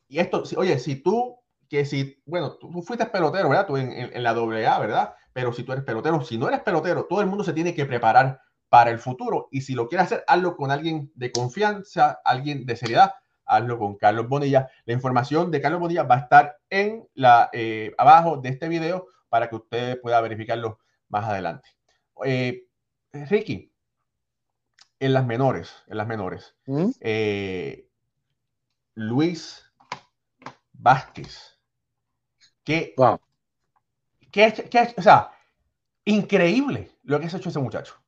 Y 0.06 0.18
esto, 0.18 0.42
oye, 0.59 0.78
si 0.78 0.97
tú, 0.97 1.38
que 1.66 1.87
si, 1.87 2.23
bueno, 2.26 2.59
tú, 2.59 2.71
fuiste 2.82 3.06
pelotero, 3.06 3.49
¿verdad? 3.49 3.66
Tú 3.66 3.78
en, 3.78 3.90
en, 3.90 4.23
la 4.23 4.32
AA, 4.32 4.78
¿verdad? 4.78 5.14
Pero 5.32 5.54
si 5.54 5.62
tú 5.62 5.73
eres 5.73 5.85
pelotero, 5.85 6.23
si 6.23 6.37
no 6.37 6.47
eres 6.47 6.61
pelotero, 6.61 7.06
todo 7.09 7.23
el 7.23 7.28
mundo 7.28 7.44
se 7.44 7.54
tiene 7.54 7.75
que 7.75 7.87
preparar 7.87 8.38
para 8.68 8.90
el 8.90 8.99
futuro. 8.99 9.49
Y 9.50 9.62
si 9.62 9.73
lo 9.73 9.88
quieres 9.88 10.09
hacer, 10.09 10.25
hazlo 10.26 10.59
con 10.59 10.71
alguien 10.71 11.11
de 11.14 11.32
confianza, 11.32 12.21
alguien 12.23 12.66
de 12.66 12.76
seriedad, 12.76 13.14
hazlo 13.46 13.78
con 13.78 13.96
Carlos 13.96 14.28
Bonilla. 14.28 14.68
La 14.84 14.92
información 14.92 15.50
de 15.50 15.61
Carlos 15.61 15.80
Bonilla 15.80 16.04
va 16.04 16.16
a 16.16 16.20
estar 16.20 16.58
en 16.70 17.08
la, 17.14 17.50
eh, 17.52 17.92
abajo 17.99 18.37
de 18.38 18.49
este 18.50 18.68
video 18.68 19.08
para 19.28 19.49
que 19.49 19.56
usted 19.56 20.00
pueda 20.00 20.20
verificarlo 20.20 20.78
más 21.08 21.25
adelante. 21.25 21.68
Eh, 22.25 22.66
Ricky, 23.12 23.72
en 24.99 25.12
las 25.12 25.26
menores, 25.26 25.75
en 25.88 25.96
las 25.96 26.06
menores, 26.06 26.54
¿Mm? 26.66 26.90
eh, 27.00 27.88
Luis 28.94 29.64
Vázquez, 30.72 31.58
que, 32.64 32.94
wow. 32.96 33.20
que, 34.30 34.94
o 34.96 35.02
sea, 35.02 35.32
increíble 36.04 36.90
lo 37.02 37.18
que 37.18 37.26
ha 37.26 37.37
hecho 37.37 37.49
ese 37.49 37.58
muchacho. 37.58 38.01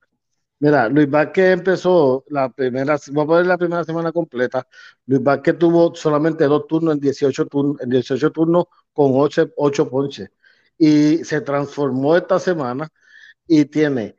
Mira, 0.65 0.89
Luis 0.89 1.11
Vázquez 1.11 1.53
empezó 1.53 2.25
la 2.29 2.49
primera, 2.51 2.99
voy 3.13 3.25
a 3.25 3.27
poner 3.27 3.47
la 3.47 3.59
primera 3.59 3.85
semana 3.85 4.13
completa. 4.13 4.67
Luis 5.05 5.23
Vázquez 5.23 5.59
tuvo 5.59 5.95
solamente 5.95 6.45
dos 6.45 6.67
turnos 6.67 6.95
en 6.95 7.01
18 7.01 7.47
turnos, 7.49 7.83
en 7.83 7.91
18 7.91 8.33
turnos 8.33 8.65
con 8.95 9.11
8, 9.15 9.53
8 9.57 9.91
ponches. 9.91 10.31
Y 10.79 11.23
se 11.25 11.43
transformó 11.43 12.17
esta 12.17 12.39
semana 12.39 12.89
y 13.47 13.67
tiene 13.67 14.17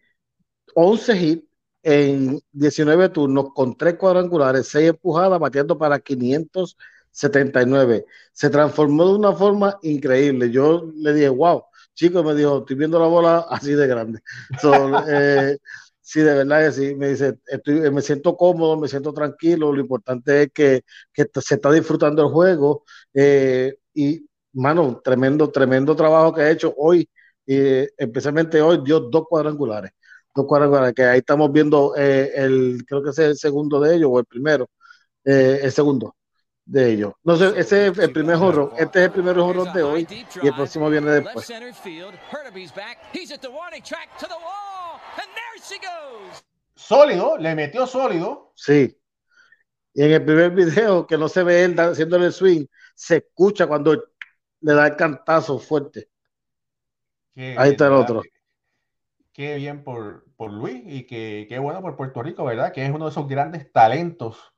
11 0.76 1.18
hits 1.18 1.48
en 1.82 2.40
19 2.52 3.10
turnos 3.10 3.48
con 3.56 3.76
3 3.76 3.96
cuadrangulares, 3.96 4.68
6 4.68 4.90
empujadas, 4.90 5.40
batiendo 5.40 5.80
para 5.80 6.00
579. 6.00 8.06
Se 8.34 8.50
transformó 8.52 9.08
de 9.08 9.14
una 9.16 9.34
forma 9.34 9.80
increíble. 9.82 10.52
Yo 10.52 10.92
le 10.96 11.14
dije, 11.14 11.30
wow, 11.30 11.64
chico, 11.96 12.24
me 12.24 12.36
dijo, 12.36 12.60
estoy 12.60 12.76
viendo 12.76 13.00
la 13.00 13.08
bola 13.08 13.48
así 13.50 13.74
de 13.74 13.88
grande. 13.88 14.20
eh, 15.10 15.58
Sí, 16.08 16.22
de 16.22 16.36
verdad 16.36 16.66
que 16.68 16.72
sí. 16.72 16.96
Me 16.96 17.10
dice, 17.10 17.40
estoy, 17.48 17.90
me 17.92 18.02
siento 18.02 18.38
cómodo, 18.38 18.80
me 18.80 18.88
siento 18.88 19.12
tranquilo. 19.14 19.74
Lo 19.74 19.82
importante 19.82 20.44
es 20.44 20.52
que, 20.54 20.82
que 21.12 21.26
se 21.42 21.56
está 21.56 21.72
disfrutando 21.72 22.22
el 22.24 22.30
juego. 22.32 22.84
Eh, 23.14 23.76
y, 23.94 24.28
mano, 24.54 25.02
tremendo, 25.04 25.50
tremendo 25.52 25.96
trabajo 25.96 26.34
que 26.34 26.42
ha 26.42 26.52
hecho 26.52 26.74
hoy. 26.78 27.10
Eh, 27.48 27.90
especialmente 27.98 28.62
hoy 28.62 28.82
dio 28.84 29.00
dos 29.00 29.26
cuadrangulares. 29.28 29.92
Dos 30.36 30.46
cuadrangulares, 30.46 30.94
que 30.94 31.04
ahí 31.04 31.20
estamos 31.20 31.52
viendo 31.52 31.96
eh, 31.98 32.32
el, 32.36 32.84
creo 32.88 33.02
que 33.04 33.10
es 33.10 33.20
el 33.20 33.38
segundo 33.38 33.80
de 33.80 33.96
ellos, 33.96 34.10
o 34.12 34.20
el 34.20 34.26
primero. 34.26 34.70
el 35.24 35.72
segundo 35.72 36.16
de 36.66 36.92
ellos. 36.94 37.14
No 37.24 37.36
sé, 37.36 37.54
ese 37.58 37.88
es 37.88 37.98
el 38.00 38.12
primer 38.12 38.36
horror. 38.36 38.74
Este 38.78 39.00
es 39.00 39.06
el 39.06 39.12
primer 39.12 39.38
horror 39.38 39.72
de 39.72 39.84
hoy 39.84 40.08
y 40.42 40.48
el 40.48 40.56
próximo 40.56 40.90
viene 40.90 41.12
después. 41.12 41.52
Sólido, 46.76 47.38
le 47.38 47.56
metió 47.56 47.88
sólido. 47.88 48.52
Sí. 48.56 48.98
Y 49.94 50.04
en 50.04 50.12
el 50.12 50.26
primer 50.26 50.52
video, 50.52 51.08
que 51.08 51.18
no 51.18 51.30
se 51.30 51.44
ve 51.44 51.64
él 51.64 51.80
haciéndole 51.80 52.26
el 52.26 52.34
swing, 52.34 52.66
se 52.94 53.18
escucha 53.18 53.66
cuando 53.66 53.94
le 53.94 54.74
da 54.74 54.88
el 54.88 54.96
cantazo 54.96 55.58
fuerte. 55.58 56.10
Ahí 57.36 57.72
está 57.72 57.88
el 57.88 57.94
otro. 57.94 58.24
Qué 59.32 59.56
bien 59.56 59.84
por, 59.84 60.26
por 60.36 60.52
Luis 60.52 60.82
y 60.86 61.06
qué, 61.06 61.46
qué 61.48 61.60
bueno 61.60 61.82
por 61.82 61.96
Puerto 61.96 62.24
Rico, 62.24 62.46
¿verdad? 62.46 62.72
Que 62.72 62.86
es 62.86 62.92
uno 62.92 63.06
de 63.06 63.12
esos 63.12 63.28
grandes 63.28 63.72
talentos 63.72 64.55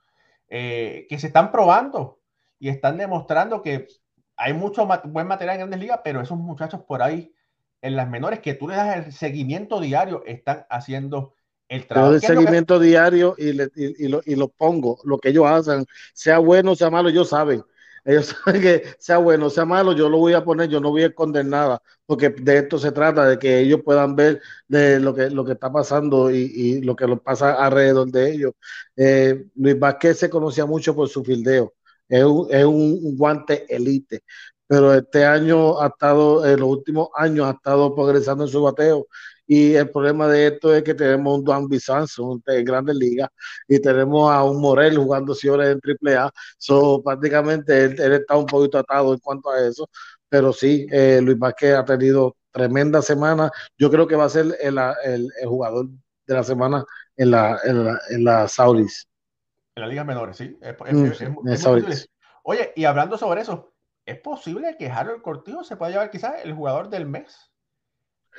eh, 0.50 1.06
que 1.10 1.20
se 1.20 1.28
están 1.28 1.52
probando 1.52 2.20
y 2.60 2.70
están 2.70 2.98
demostrando 2.98 3.62
que 3.62 3.88
hay 4.36 4.54
mucho 4.54 4.88
buen 5.06 5.28
material 5.28 5.56
en 5.56 5.60
grandes 5.62 5.80
ligas, 5.80 6.02
pero 6.04 6.22
esos 6.22 6.38
muchachos 6.38 6.82
por 6.88 7.02
ahí 7.02 7.34
en 7.82 7.96
las 7.96 8.10
menores 8.10 8.40
que 8.40 8.54
tú 8.54 8.68
le 8.68 8.76
das 8.76 9.06
el 9.06 9.12
seguimiento 9.12 9.80
diario 9.80 10.24
están 10.26 10.66
haciendo 10.70 11.34
el 11.68 11.86
trabajo. 11.86 12.14
el 12.14 12.22
seguimiento 12.22 12.80
diario 12.80 13.36
y, 13.38 13.50
y, 13.50 14.08
lo, 14.08 14.22
y, 14.26 14.36
lo, 14.36 14.48
pongo, 14.48 15.00
lo 15.04 15.18
que 15.18 15.30
ellos 15.30 15.46
hacen, 15.46 15.86
sea 16.14 16.40
bueno, 16.40 16.76
sea 16.76 16.90
malo, 16.90 17.10
ellos 17.10 17.30
saben. 17.30 17.64
Ellos 18.08 18.28
saben 18.46 18.62
que 18.62 18.84
sea 19.00 19.18
bueno, 19.18 19.50
sea 19.50 19.66
malo, 19.66 19.92
yo 19.94 20.10
lo 20.10 20.18
voy 20.20 20.34
a 20.34 20.44
poner, 20.46 20.70
yo 20.70 20.80
no 20.80 20.92
voy 20.92 21.04
a 21.04 21.08
esconder 21.08 21.46
nada, 21.46 21.82
porque 22.06 22.30
de 22.30 22.60
esto 22.60 22.80
se 22.80 22.92
trata, 22.94 23.28
de 23.28 23.38
que 23.40 23.60
ellos 23.60 23.82
puedan 23.84 24.16
ver 24.16 24.42
de 24.68 25.00
lo 25.02 25.14
que, 25.14 25.30
lo 25.30 25.44
que 25.46 25.54
está 25.54 25.72
pasando 25.72 26.32
y, 26.32 26.38
y 26.56 26.82
lo 26.82 26.96
que 26.96 27.08
lo 27.08 27.22
pasa 27.22 27.54
alrededor 27.56 28.10
de 28.12 28.32
ellos. 28.32 28.54
Eh, 28.96 29.48
Luis 29.56 29.78
Vázquez 29.80 30.18
se 30.20 30.30
conocía 30.30 30.66
mucho 30.66 30.96
por 30.96 31.10
su 31.10 31.24
fildeo, 31.24 31.74
es 32.10 32.24
un, 32.24 32.48
es 32.50 32.66
un 32.66 33.18
guante 33.18 33.66
elite, 33.76 34.24
pero 34.68 34.94
este 34.94 35.26
año 35.26 35.82
ha 35.82 35.88
estado, 35.88 36.46
en 36.46 36.60
los 36.60 36.70
últimos 36.70 37.10
años 37.16 37.48
ha 37.48 37.52
estado 37.52 37.94
progresando 37.96 38.44
en 38.46 38.50
su 38.50 38.62
bateo. 38.64 39.08
Y 39.48 39.76
el 39.76 39.90
problema 39.90 40.28
de 40.28 40.48
esto 40.48 40.76
es 40.76 40.84
que 40.84 40.94
tenemos 40.94 41.38
un 41.38 41.44
Duan 41.46 41.70
Bizanzo 41.70 42.42
en 42.46 42.66
Grandes 42.66 42.98
Ligas 42.98 43.30
y 43.66 43.80
tenemos 43.80 44.30
a 44.30 44.44
un 44.44 44.60
Morel 44.60 44.98
jugando 44.98 45.34
siempre 45.34 45.72
en 45.72 45.80
AAA. 45.82 46.30
So, 46.58 47.02
prácticamente 47.02 47.86
él, 47.86 48.14
está 48.14 48.36
un 48.36 48.46
poquito 48.46 48.78
atado 48.78 49.14
en 49.14 49.20
cuanto 49.20 49.50
a 49.50 49.66
eso. 49.66 49.90
Pero 50.28 50.52
sí, 50.52 50.86
eh, 50.92 51.22
Luis 51.24 51.40
Vázquez 51.40 51.76
ha 51.76 51.86
tenido 51.86 52.36
tremenda 52.52 53.02
semana. 53.02 53.50
Yo 53.78 53.90
creo 53.90 54.06
que 54.06 54.18
va 54.18 54.26
a 54.26 54.30
ser 54.30 54.58
el, 54.60 54.78
el, 55.06 55.30
jugador 55.46 55.88
de 56.26 56.34
la 56.34 56.44
semana 56.44 56.84
en 57.16 57.32
la, 57.32 57.58
en 57.64 57.86
la, 57.86 58.02
en 58.10 58.24
la 58.26 58.48
Saudis. 58.50 59.08
En 59.76 59.82
la 59.82 59.88
Liga 59.88 60.04
Menores, 60.04 60.36
sí. 60.36 60.58
Mm, 60.92 61.12
Oye, 62.44 62.74
y 62.76 62.84
hablando 62.84 63.18
sobre 63.18 63.42
eso, 63.42 63.74
es 64.06 64.20
posible 64.20 64.76
que 64.78 64.90
Harold 64.90 65.22
Cortijo 65.22 65.64
se 65.64 65.78
pueda 65.78 65.92
llevar 65.92 66.10
quizás 66.10 66.44
el 66.44 66.54
jugador 66.54 66.90
del 66.90 67.06
mes 67.06 67.52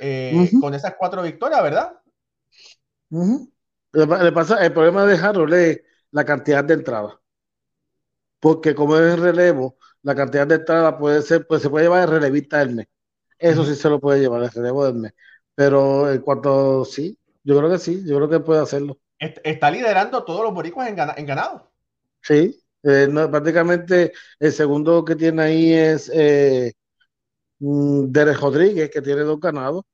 eh, 0.00 0.50
con 0.60 0.74
esas 0.74 0.94
cuatro 0.98 1.22
victorias, 1.22 1.62
¿verdad? 1.62 1.92
le 3.92 4.32
pasa, 4.32 4.64
el 4.64 4.72
problema 4.72 5.06
de 5.06 5.16
Harold 5.16 5.54
es 5.54 5.82
la 6.10 6.24
cantidad 6.24 6.64
de 6.64 6.74
entradas. 6.74 7.14
Porque 8.40 8.74
como 8.74 8.96
es 8.96 9.14
el 9.14 9.20
relevo, 9.20 9.76
la 10.02 10.14
cantidad 10.14 10.46
de 10.46 10.56
entradas 10.56 10.94
puede 10.98 11.22
ser, 11.22 11.46
pues 11.46 11.62
se 11.62 11.70
puede 11.70 11.86
llevar 11.86 12.02
el 12.04 12.10
relevista 12.10 12.58
del 12.58 12.74
mes. 12.74 12.86
Eso 13.38 13.64
sí 13.64 13.74
se 13.74 13.88
lo 13.88 14.00
puede 14.00 14.20
llevar, 14.20 14.42
el 14.42 14.50
relevo 14.50 14.84
del 14.84 14.94
mes. 14.94 15.12
Pero 15.54 16.10
en 16.10 16.20
cuanto 16.20 16.84
sí, 16.84 17.18
yo 17.42 17.58
creo 17.58 17.70
que 17.70 17.78
sí, 17.78 18.04
yo 18.06 18.16
creo 18.16 18.28
que 18.28 18.40
puede 18.40 18.60
hacerlo. 18.60 18.98
Está 19.18 19.70
liderando 19.70 20.24
todos 20.24 20.42
los 20.42 20.54
boricuas 20.54 20.88
en, 20.88 20.96
en 21.16 21.26
ganado. 21.26 21.72
Sí, 22.22 22.60
eh, 22.84 23.08
prácticamente 23.30 24.12
el 24.38 24.52
segundo 24.52 25.04
que 25.04 25.16
tiene 25.16 25.42
ahí 25.42 25.72
es 25.72 26.10
eh, 26.14 26.74
mm, 27.58 28.06
Derek 28.12 28.38
Rodríguez, 28.38 28.90
que 28.90 29.02
tiene 29.02 29.22
dos 29.22 29.40
ganados. 29.40 29.84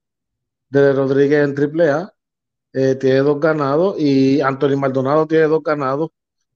Derek 0.69 0.97
Rodríguez 0.97 1.45
en 1.45 1.55
AAA 1.55 2.13
eh, 2.73 2.95
tiene 2.97 3.19
dos 3.19 3.39
ganados 3.41 3.97
y 3.99 4.41
Anthony 4.41 4.77
Maldonado 4.77 5.27
tiene 5.27 5.45
dos 5.45 5.63
ganados 5.63 6.11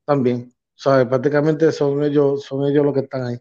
también. 0.05 0.53
O 0.85 1.09
prácticamente 1.09 1.71
son 1.73 2.03
ellos, 2.03 2.45
son 2.45 2.67
ellos 2.67 2.85
los 2.85 2.95
que 2.95 3.01
están 3.01 3.27
ahí. 3.27 3.39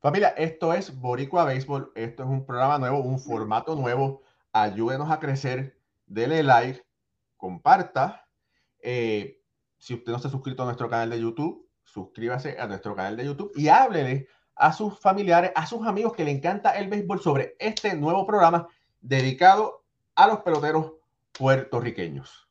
Familia, 0.00 0.28
esto 0.30 0.72
es 0.72 0.94
Boricua 0.94 1.44
Béisbol. 1.44 1.92
Esto 1.94 2.22
es 2.22 2.28
un 2.28 2.44
programa 2.46 2.78
nuevo, 2.78 3.00
un 3.00 3.18
formato 3.18 3.74
nuevo. 3.74 4.22
Ayúdenos 4.52 5.10
a 5.10 5.18
crecer. 5.18 5.78
Dele 6.06 6.42
like, 6.42 6.82
comparta. 7.36 8.26
si 8.80 9.94
usted 9.94 10.12
no 10.12 10.16
ha 10.16 10.20
suscrito 10.20 10.62
a 10.62 10.66
nuestro 10.66 10.88
canal 10.88 11.10
de 11.10 11.20
YouTube, 11.20 11.66
suscríbase 11.84 12.58
a 12.58 12.66
nuestro 12.66 12.94
canal 12.94 13.16
de 13.16 13.24
YouTube 13.24 13.52
y 13.56 13.68
háblele 13.68 14.28
a 14.56 14.72
sus 14.72 14.98
familiares, 14.98 15.52
a 15.54 15.66
sus 15.66 15.86
amigos 15.86 16.14
que 16.14 16.24
le 16.24 16.30
encanta 16.30 16.70
el 16.72 16.88
béisbol 16.88 17.20
sobre 17.20 17.56
este 17.58 17.94
nuevo 17.94 18.26
programa 18.26 18.68
dedicado 19.00 19.84
a 20.14 20.26
los 20.26 20.40
peloteros 20.40 20.94
puertorriqueños. 21.32 22.48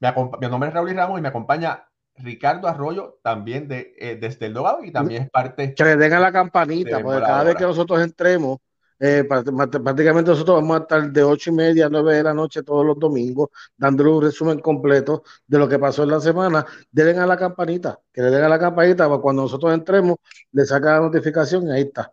Mi 0.00 0.48
nombre 0.48 0.68
es 0.68 0.74
Raúl 0.74 0.94
Ramos 0.94 1.18
y 1.18 1.22
me 1.22 1.28
acompaña 1.28 1.88
Ricardo 2.14 2.68
Arroyo, 2.68 3.18
también 3.22 3.68
de, 3.68 3.94
eh, 3.98 4.16
desde 4.16 4.46
el 4.46 4.54
Dogado 4.54 4.84
y 4.84 4.92
también 4.92 5.24
es 5.24 5.30
parte. 5.30 5.74
Que 5.74 5.84
le 5.84 5.96
den 5.96 6.12
a 6.12 6.20
la 6.20 6.32
campanita, 6.32 7.00
porque 7.00 7.20
cada 7.20 7.44
vez 7.44 7.56
que 7.56 7.64
nosotros 7.64 8.00
entremos, 8.00 8.58
eh, 8.98 9.24
prácticamente 9.24 10.30
nosotros 10.30 10.56
vamos 10.56 10.78
a 10.78 10.82
estar 10.82 11.10
de 11.10 11.22
ocho 11.22 11.50
y 11.50 11.54
media 11.54 11.86
a 11.86 11.88
nueve 11.88 12.14
de 12.16 12.22
la 12.22 12.34
noche 12.34 12.62
todos 12.62 12.84
los 12.84 12.98
domingos, 12.98 13.48
dándole 13.76 14.10
un 14.10 14.22
resumen 14.22 14.58
completo 14.60 15.22
de 15.46 15.58
lo 15.58 15.68
que 15.68 15.78
pasó 15.78 16.02
en 16.02 16.10
la 16.10 16.20
semana. 16.20 16.66
Deben 16.90 17.18
a 17.18 17.26
la 17.26 17.36
campanita, 17.36 18.00
que 18.12 18.22
le 18.22 18.30
den 18.30 18.44
a 18.44 18.48
la 18.48 18.58
campanita 18.58 19.08
para 19.08 19.20
cuando 19.20 19.42
nosotros 19.42 19.72
entremos, 19.72 20.16
le 20.52 20.64
saca 20.64 20.94
la 20.94 21.00
notificación 21.00 21.68
y 21.68 21.72
ahí 21.72 21.82
está. 21.82 22.12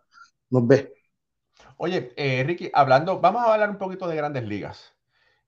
Nos 0.50 0.66
ve. 0.66 0.94
Oye, 1.78 2.12
eh, 2.16 2.42
Ricky, 2.46 2.70
hablando, 2.72 3.20
vamos 3.20 3.42
a 3.42 3.52
hablar 3.52 3.70
un 3.70 3.78
poquito 3.78 4.06
de 4.08 4.16
grandes 4.16 4.44
ligas. 4.44 4.94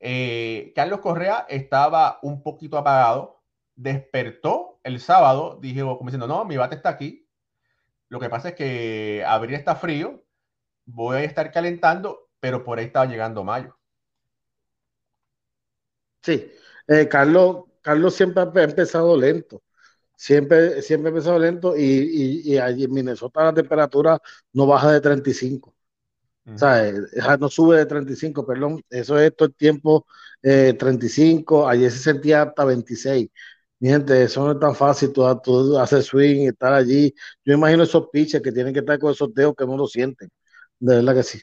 Eh, 0.00 0.73
Carlos 0.75 1.00
Correa 1.00 1.47
estaba 1.49 2.18
un 2.23 2.42
poquito 2.42 2.78
apagado 2.78 3.38
despertó 3.78 4.80
el 4.83 5.00
sábado, 5.00 5.59
dije, 5.62 5.80
como 5.83 6.00
diciendo, 6.04 6.26
no, 6.26 6.45
mi 6.45 6.57
bate 6.57 6.75
está 6.75 6.90
aquí. 6.90 7.26
Lo 8.09 8.21
que 8.21 8.28
pasa 8.28 8.50
es 8.50 8.54
que 8.57 9.25
abril 9.26 9.54
está 9.54 9.76
frío, 9.76 10.25
voy 10.88 11.18
a 11.18 11.25
estar 11.25 11.52
calentando, 11.52 12.28
pero 12.40 12.64
por 12.64 12.78
ahí 12.78 12.87
estaba 12.87 13.07
llegando 13.07 13.45
mayo. 13.45 13.76
Sí, 16.23 16.50
eh, 16.88 17.09
Carlos, 17.09 17.64
Carlos 17.80 18.14
siempre 18.14 18.42
ha 18.42 18.64
empezado 18.64 19.16
lento. 19.16 19.62
Siempre, 20.16 20.83
siempre 20.83 21.09
ha 21.11 21.12
empezado 21.12 21.38
lento 21.38 21.76
y, 21.76 22.42
y, 22.45 22.59
allí 22.59 22.85
en 22.85 22.92
Minnesota 22.92 23.45
la 23.45 23.54
temperatura 23.54 24.21
no 24.52 24.66
baja 24.66 24.92
de 24.92 25.00
35. 25.00 25.75
O 26.47 26.59
sea, 26.59 26.88
eh, 26.88 26.95
no 27.40 27.49
sube 27.50 27.78
de 27.78 27.87
35, 27.87 28.47
perdón. 28.47 28.83
Eso 28.90 29.18
es 29.18 29.35
todo 29.37 29.49
el 29.49 29.54
tiempo 29.57 30.07
35. 30.42 31.68
Eh, 31.68 31.73
Ayer 31.73 31.90
se 31.92 31.99
sentía 32.00 32.42
hasta 32.42 32.64
26. 32.64 33.30
Mi 33.80 33.90
gente, 33.90 34.23
eso 34.25 34.45
no 34.45 34.52
es 34.52 34.61
tan 34.61 34.75
fácil. 34.75 35.12
Tú, 35.12 35.23
tú 35.42 35.78
haces 35.78 36.07
swing, 36.07 36.49
estar 36.49 36.73
allí. 36.75 37.14
Yo 37.45 37.54
imagino 37.54 37.85
esos 37.85 38.09
pitches 38.11 38.42
que 38.42 38.52
tienen 38.52 38.73
que 38.75 38.80
estar 38.80 38.99
con 38.99 39.12
esos 39.12 39.33
dedos 39.35 39.54
que 39.57 39.66
no 39.66 39.76
lo 39.76 39.87
sienten. 39.88 40.30
De 40.80 40.97
verdad 40.97 41.14
que 41.14 41.23
sí. 41.23 41.40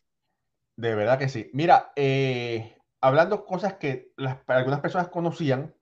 De 0.76 0.96
verdad 0.96 1.20
que 1.20 1.30
sí. 1.30 1.50
Mira, 1.54 1.92
eh, 1.96 2.78
hablando 3.02 3.46
cosas 3.46 3.76
que 3.76 4.12
las, 4.18 4.38
algunas 4.48 4.82
personas 4.82 5.10
conocían, 5.10 5.74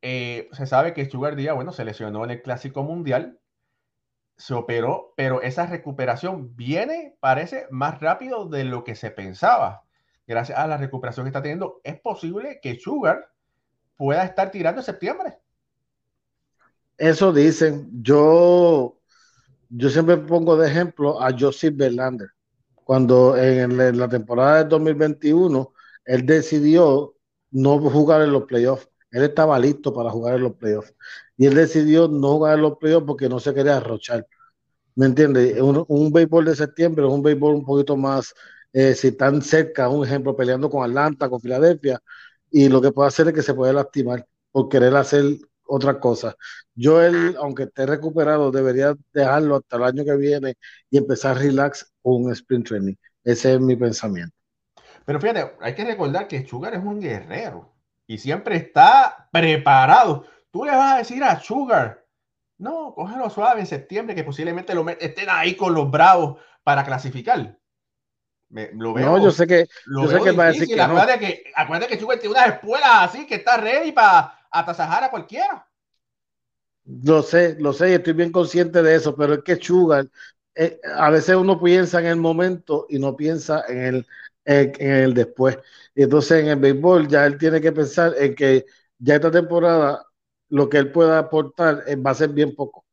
eh, 0.00 0.48
se 0.52 0.66
sabe 0.66 0.94
que 0.94 1.08
Sugar 1.08 1.36
Díaz, 1.36 1.54
bueno, 1.54 1.72
se 1.72 1.84
lesionó 1.84 2.24
en 2.24 2.30
el 2.30 2.42
Clásico 2.42 2.82
Mundial, 2.82 3.40
se 4.36 4.54
operó, 4.54 5.12
pero 5.16 5.42
esa 5.42 5.66
recuperación 5.66 6.54
viene, 6.54 7.16
parece, 7.20 7.66
más 7.70 8.00
rápido 8.00 8.46
de 8.46 8.64
lo 8.64 8.84
que 8.84 8.94
se 8.94 9.10
pensaba. 9.10 9.82
Gracias 10.26 10.58
a 10.58 10.66
la 10.66 10.76
recuperación 10.76 11.24
que 11.24 11.28
está 11.30 11.42
teniendo, 11.42 11.80
es 11.82 12.00
posible 12.00 12.60
que 12.62 12.78
Sugar 12.78 13.30
pueda 13.96 14.24
estar 14.24 14.50
tirando 14.50 14.80
en 14.80 14.84
septiembre. 14.84 15.38
Eso 16.96 17.32
dicen. 17.32 17.88
Yo, 18.02 18.98
yo 19.68 19.88
siempre 19.88 20.16
pongo 20.16 20.56
de 20.56 20.68
ejemplo 20.68 21.22
a 21.22 21.30
Joseph 21.36 21.76
Verlander. 21.76 22.28
Cuando 22.88 23.36
en, 23.36 23.76
la 23.98 24.08
temporada 24.08 24.64
de 24.64 24.70
2021 24.70 25.74
él 26.06 26.24
decidió 26.24 27.16
no 27.50 27.78
jugar 27.80 28.22
en 28.22 28.32
los 28.32 28.44
playoffs. 28.44 28.88
Él 29.10 29.24
estaba 29.24 29.58
listo 29.58 29.92
para 29.92 30.08
jugar 30.08 30.36
en 30.36 30.44
los 30.44 30.54
playoffs. 30.54 30.94
Y 31.36 31.44
él 31.44 31.54
decidió 31.54 32.08
no 32.08 32.32
jugar 32.36 32.54
en 32.54 32.62
los 32.62 32.78
playoffs 32.78 33.06
porque 33.06 33.28
no 33.28 33.40
se 33.40 33.52
quería 33.52 33.76
arrochar. 33.76 34.26
¿Me 34.94 35.04
entiendes? 35.04 35.60
Un, 35.60 35.84
un 35.86 36.10
béisbol 36.10 36.46
de 36.46 36.56
septiembre 36.56 37.06
es 37.06 37.12
un 37.12 37.22
béisbol 37.22 37.56
un 37.56 37.64
poquito 37.66 37.94
más, 37.94 38.32
eh, 38.72 38.94
si 38.94 39.08
están 39.08 39.42
cerca, 39.42 39.90
un 39.90 40.06
ejemplo, 40.06 40.34
peleando 40.34 40.70
con 40.70 40.82
Atlanta, 40.82 41.28
con 41.28 41.40
Filadelfia, 41.42 42.00
y 42.50 42.70
lo 42.70 42.80
que 42.80 42.90
puede 42.92 43.08
hacer 43.08 43.28
es 43.28 43.34
que 43.34 43.42
se 43.42 43.52
puede 43.52 43.74
lastimar 43.74 44.26
por 44.50 44.70
querer 44.70 44.96
hacer 44.96 45.24
otra 45.68 46.00
cosa. 46.00 46.34
Yo, 46.74 47.02
él, 47.02 47.36
aunque 47.38 47.64
esté 47.64 47.86
recuperado, 47.86 48.50
debería 48.50 48.94
dejarlo 49.12 49.56
hasta 49.56 49.76
el 49.76 49.84
año 49.84 50.04
que 50.04 50.16
viene 50.16 50.54
y 50.90 50.98
empezar 50.98 51.36
relax 51.36 51.92
con 52.02 52.24
un 52.24 52.32
sprint 52.32 52.68
training. 52.68 52.94
Ese 53.22 53.54
es 53.54 53.60
mi 53.60 53.76
pensamiento. 53.76 54.34
Pero 55.04 55.20
fíjate, 55.20 55.56
hay 55.60 55.74
que 55.74 55.84
recordar 55.84 56.28
que 56.28 56.46
Sugar 56.46 56.74
es 56.74 56.82
un 56.82 57.00
guerrero 57.00 57.72
y 58.06 58.18
siempre 58.18 58.56
está 58.56 59.28
preparado. 59.30 60.24
Tú 60.50 60.64
le 60.64 60.72
vas 60.72 60.94
a 60.94 60.98
decir 60.98 61.22
a 61.22 61.38
Sugar, 61.40 62.04
no, 62.58 62.94
cógelo 62.94 63.30
suave 63.30 63.60
en 63.60 63.66
septiembre, 63.66 64.14
que 64.14 64.24
posiblemente 64.24 64.74
lo 64.74 64.88
estén 64.88 65.28
ahí 65.30 65.54
con 65.54 65.74
los 65.74 65.90
bravos 65.90 66.40
para 66.62 66.84
clasificar. 66.84 67.58
lo 68.50 68.92
veo, 68.94 69.06
no, 69.06 69.24
yo 69.24 69.30
sé 69.30 69.46
que, 69.46 69.66
yo 69.94 70.08
sé 70.08 70.20
que 70.20 70.32
va 70.32 70.44
a 70.44 70.48
decir 70.48 70.66
que, 70.66 70.80
acuérdate, 70.80 71.18
que 71.18 71.52
acuérdate 71.54 71.92
que 71.92 72.00
Sugar 72.00 72.18
tiene 72.18 72.34
unas 72.34 72.48
espuelas 72.48 72.90
así 72.92 73.26
que 73.26 73.36
está 73.36 73.58
ready 73.58 73.92
para 73.92 74.37
atasajar 74.50 75.04
a 75.04 75.10
cualquiera. 75.10 75.66
Lo 76.84 77.22
sé, 77.22 77.56
lo 77.60 77.72
sé, 77.74 77.94
estoy 77.94 78.14
bien 78.14 78.32
consciente 78.32 78.82
de 78.82 78.94
eso, 78.94 79.14
pero 79.14 79.34
es 79.34 79.42
que 79.44 79.56
Sugar, 79.56 80.08
eh, 80.54 80.80
a 80.96 81.10
veces 81.10 81.36
uno 81.36 81.60
piensa 81.60 82.00
en 82.00 82.06
el 82.06 82.16
momento 82.16 82.86
y 82.88 82.98
no 82.98 83.14
piensa 83.14 83.62
en 83.68 83.78
el, 83.78 84.06
en, 84.46 84.72
el 84.80 85.14
después. 85.14 85.58
Y 85.94 86.02
entonces 86.04 86.42
en 86.42 86.48
el 86.48 86.56
béisbol 86.58 87.06
ya 87.08 87.26
él 87.26 87.36
tiene 87.38 87.60
que 87.60 87.72
pensar 87.72 88.14
en 88.18 88.34
que 88.34 88.64
ya 88.98 89.16
esta 89.16 89.30
temporada 89.30 90.06
lo 90.48 90.68
que 90.70 90.78
él 90.78 90.90
pueda 90.92 91.18
aportar 91.18 91.84
eh, 91.86 91.96
va 91.96 92.12
a 92.12 92.14
ser 92.14 92.30
bien 92.30 92.54
poco. 92.56 92.86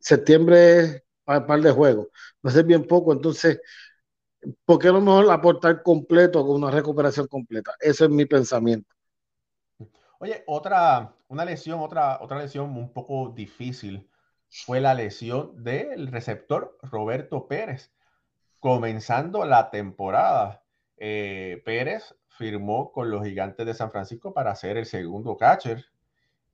Septiembre 0.00 0.80
es 0.80 1.02
un 1.26 1.46
par 1.46 1.60
de 1.62 1.72
juegos, 1.72 2.08
va 2.46 2.50
a 2.50 2.52
ser 2.54 2.64
bien 2.66 2.86
poco, 2.86 3.12
entonces, 3.12 3.60
¿por 4.64 4.78
qué 4.78 4.88
no 4.88 5.00
mejor 5.00 5.30
aportar 5.30 5.82
completo 5.82 6.44
con 6.46 6.56
una 6.62 6.70
recuperación 6.70 7.26
completa? 7.28 7.74
Ese 7.80 8.04
es 8.04 8.10
mi 8.10 8.26
pensamiento. 8.26 8.94
Oye, 10.22 10.44
otra, 10.46 11.16
una 11.26 11.44
lesión, 11.44 11.80
otra, 11.80 12.18
otra 12.20 12.38
lesión 12.38 12.76
un 12.76 12.92
poco 12.92 13.32
difícil 13.34 14.08
fue 14.48 14.80
la 14.80 14.94
lesión 14.94 15.64
del 15.64 16.06
receptor 16.12 16.78
Roberto 16.80 17.48
Pérez. 17.48 17.90
Comenzando 18.60 19.44
la 19.44 19.68
temporada, 19.70 20.62
eh, 20.96 21.60
Pérez 21.64 22.14
firmó 22.28 22.92
con 22.92 23.10
los 23.10 23.24
gigantes 23.24 23.66
de 23.66 23.74
San 23.74 23.90
Francisco 23.90 24.32
para 24.32 24.54
ser 24.54 24.76
el 24.76 24.86
segundo 24.86 25.36
catcher 25.36 25.86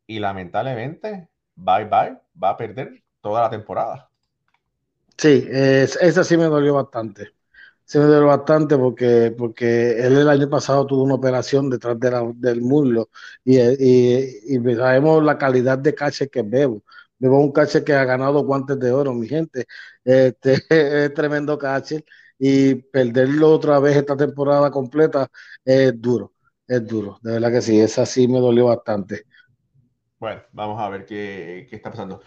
y 0.06 0.18
lamentablemente, 0.18 1.28
bye 1.54 1.84
bye, 1.84 2.16
va 2.42 2.48
a 2.48 2.56
perder 2.56 3.04
toda 3.20 3.42
la 3.42 3.50
temporada. 3.50 4.10
Sí, 5.18 5.46
esa 5.46 6.24
sí 6.24 6.38
me 6.38 6.44
dolió 6.44 6.72
bastante 6.72 7.37
se 7.88 7.98
me 7.98 8.04
duele 8.04 8.26
bastante 8.26 8.76
porque, 8.76 9.34
porque 9.36 9.92
él 9.92 10.18
el 10.18 10.28
año 10.28 10.50
pasado 10.50 10.86
tuvo 10.86 11.04
una 11.04 11.14
operación 11.14 11.70
detrás 11.70 11.96
del 11.98 12.60
muslo 12.60 13.08
y, 13.44 13.58
y, 13.58 14.58
sabemos 14.76 15.24
la 15.24 15.38
calidad 15.38 15.78
de 15.78 15.94
cache 15.94 16.28
que 16.28 16.42
Bebo. 16.42 16.82
Bebo 17.18 17.40
un 17.40 17.50
cache 17.50 17.82
que 17.84 17.94
ha 17.94 18.04
ganado 18.04 18.44
guantes 18.44 18.78
de 18.78 18.92
oro, 18.92 19.14
mi 19.14 19.26
gente. 19.26 19.66
Este 20.04 20.62
es 21.06 21.14
tremendo 21.14 21.56
cache 21.58 22.04
y 22.38 22.74
perderlo 22.74 23.52
otra 23.52 23.78
vez 23.80 23.96
esta 23.96 24.16
temporada 24.16 24.70
completa 24.70 25.28
es 25.64 25.98
duro, 26.00 26.34
es 26.66 26.86
duro. 26.86 27.18
De 27.22 27.32
verdad 27.32 27.52
que 27.52 27.62
sí, 27.62 27.80
esa 27.80 28.04
sí 28.04 28.28
me 28.28 28.38
dolió 28.38 28.66
bastante. 28.66 29.24
Bueno, 30.18 30.42
vamos 30.52 30.78
a 30.80 30.90
ver 30.90 31.06
qué, 31.06 31.66
qué 31.70 31.76
está 31.76 31.90
pasando. 31.90 32.20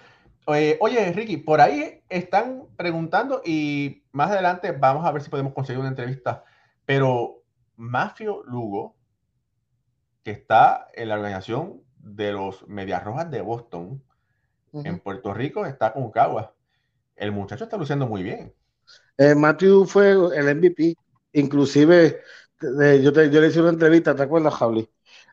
Oye, 0.45 1.13
Ricky, 1.13 1.38
por 1.38 1.62
ahí 1.62 2.01
están 2.10 2.63
preguntando 2.75 3.41
y 3.45 4.04
más 4.12 4.32
adelante 4.32 4.71
vamos 4.71 5.06
a 5.06 5.12
ver 5.12 5.21
si 5.21 5.30
podemos 5.30 5.54
conseguir 5.54 5.80
una 5.80 5.89
entrevista. 5.89 6.43
Pero 6.86 7.43
Mafio 7.77 8.43
Lugo, 8.45 8.95
que 10.23 10.32
está 10.32 10.88
en 10.93 11.10
la 11.10 11.15
organización 11.15 11.82
de 11.97 12.34
los 12.34 12.67
Medias 12.67 13.04
Rojas 13.04 13.30
de 13.30 13.41
Boston, 13.41 14.04
en 14.73 14.99
Puerto 14.99 15.34
Rico, 15.34 15.65
está 15.65 15.93
con 15.93 16.12
Cagua. 16.12 16.54
El 17.15 17.32
muchacho 17.32 17.65
está 17.65 17.77
luciendo 17.77 18.08
muy 18.08 18.23
bien. 18.23 18.54
Eh, 19.17 19.36
Matthew 19.36 19.86
fue 19.86 20.12
el 20.12 20.56
MVP. 20.56 20.95
Inclusive, 21.34 22.21
yo, 22.62 23.12
le 23.12 23.47
hice 23.47 23.62
una 23.62 23.69
entrevista, 23.69 24.15
¿te 24.15 24.23
acuerdas, 24.23 24.54
Javi? 24.54 24.89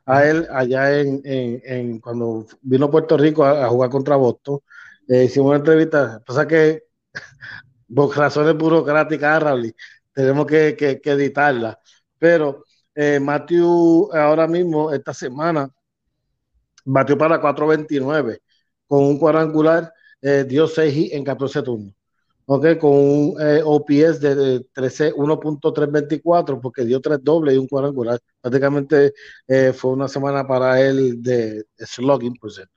A 0.06 0.24
él 0.24 0.46
allá 0.50 1.00
en, 1.00 2.00
cuando 2.00 2.46
vino 2.62 2.86
a 2.86 2.90
Puerto 2.90 3.16
Rico 3.16 3.44
a 3.44 3.68
jugar 3.68 3.90
contra 3.90 4.16
Boston 4.16 4.60
eh, 5.08 5.24
hicimos 5.24 5.48
una 5.48 5.58
entrevista, 5.58 6.22
pasa 6.24 6.46
que 6.46 6.84
por 7.94 8.16
razones 8.16 8.54
burocráticas, 8.56 9.42
Raúl, 9.42 9.74
tenemos 10.12 10.46
que, 10.46 11.00
editarla, 11.04 11.78
pero 12.18 12.64
eh, 12.94 13.20
Matthew 13.20 14.10
ahora 14.12 14.46
mismo, 14.46 14.92
esta 14.92 15.14
semana, 15.14 15.70
batió 16.84 17.16
para 17.16 17.40
4.29 17.40 18.40
con 18.86 19.04
un 19.04 19.18
cuadrangular, 19.18 19.92
eh, 20.20 20.44
dio 20.44 20.66
6 20.66 21.12
en 21.12 21.24
14 21.24 21.62
turnos. 21.62 21.94
Okay, 22.50 22.78
con 22.78 22.92
un 22.92 23.36
eh, 23.40 23.60
OPS 23.62 24.20
de 24.20 24.64
1.324 24.74 26.60
porque 26.60 26.84
dio 26.84 26.98
tres 27.00 27.18
dobles 27.22 27.54
y 27.54 27.58
un 27.58 27.68
cuadrangular. 27.68 28.18
Prácticamente 28.40 29.12
fue 29.74 29.90
una 29.92 30.08
semana 30.08 30.46
para 30.46 30.80
él 30.80 31.22
de 31.22 31.64
slugging, 31.78 32.34
por 32.36 32.50
cierto. 32.50 32.72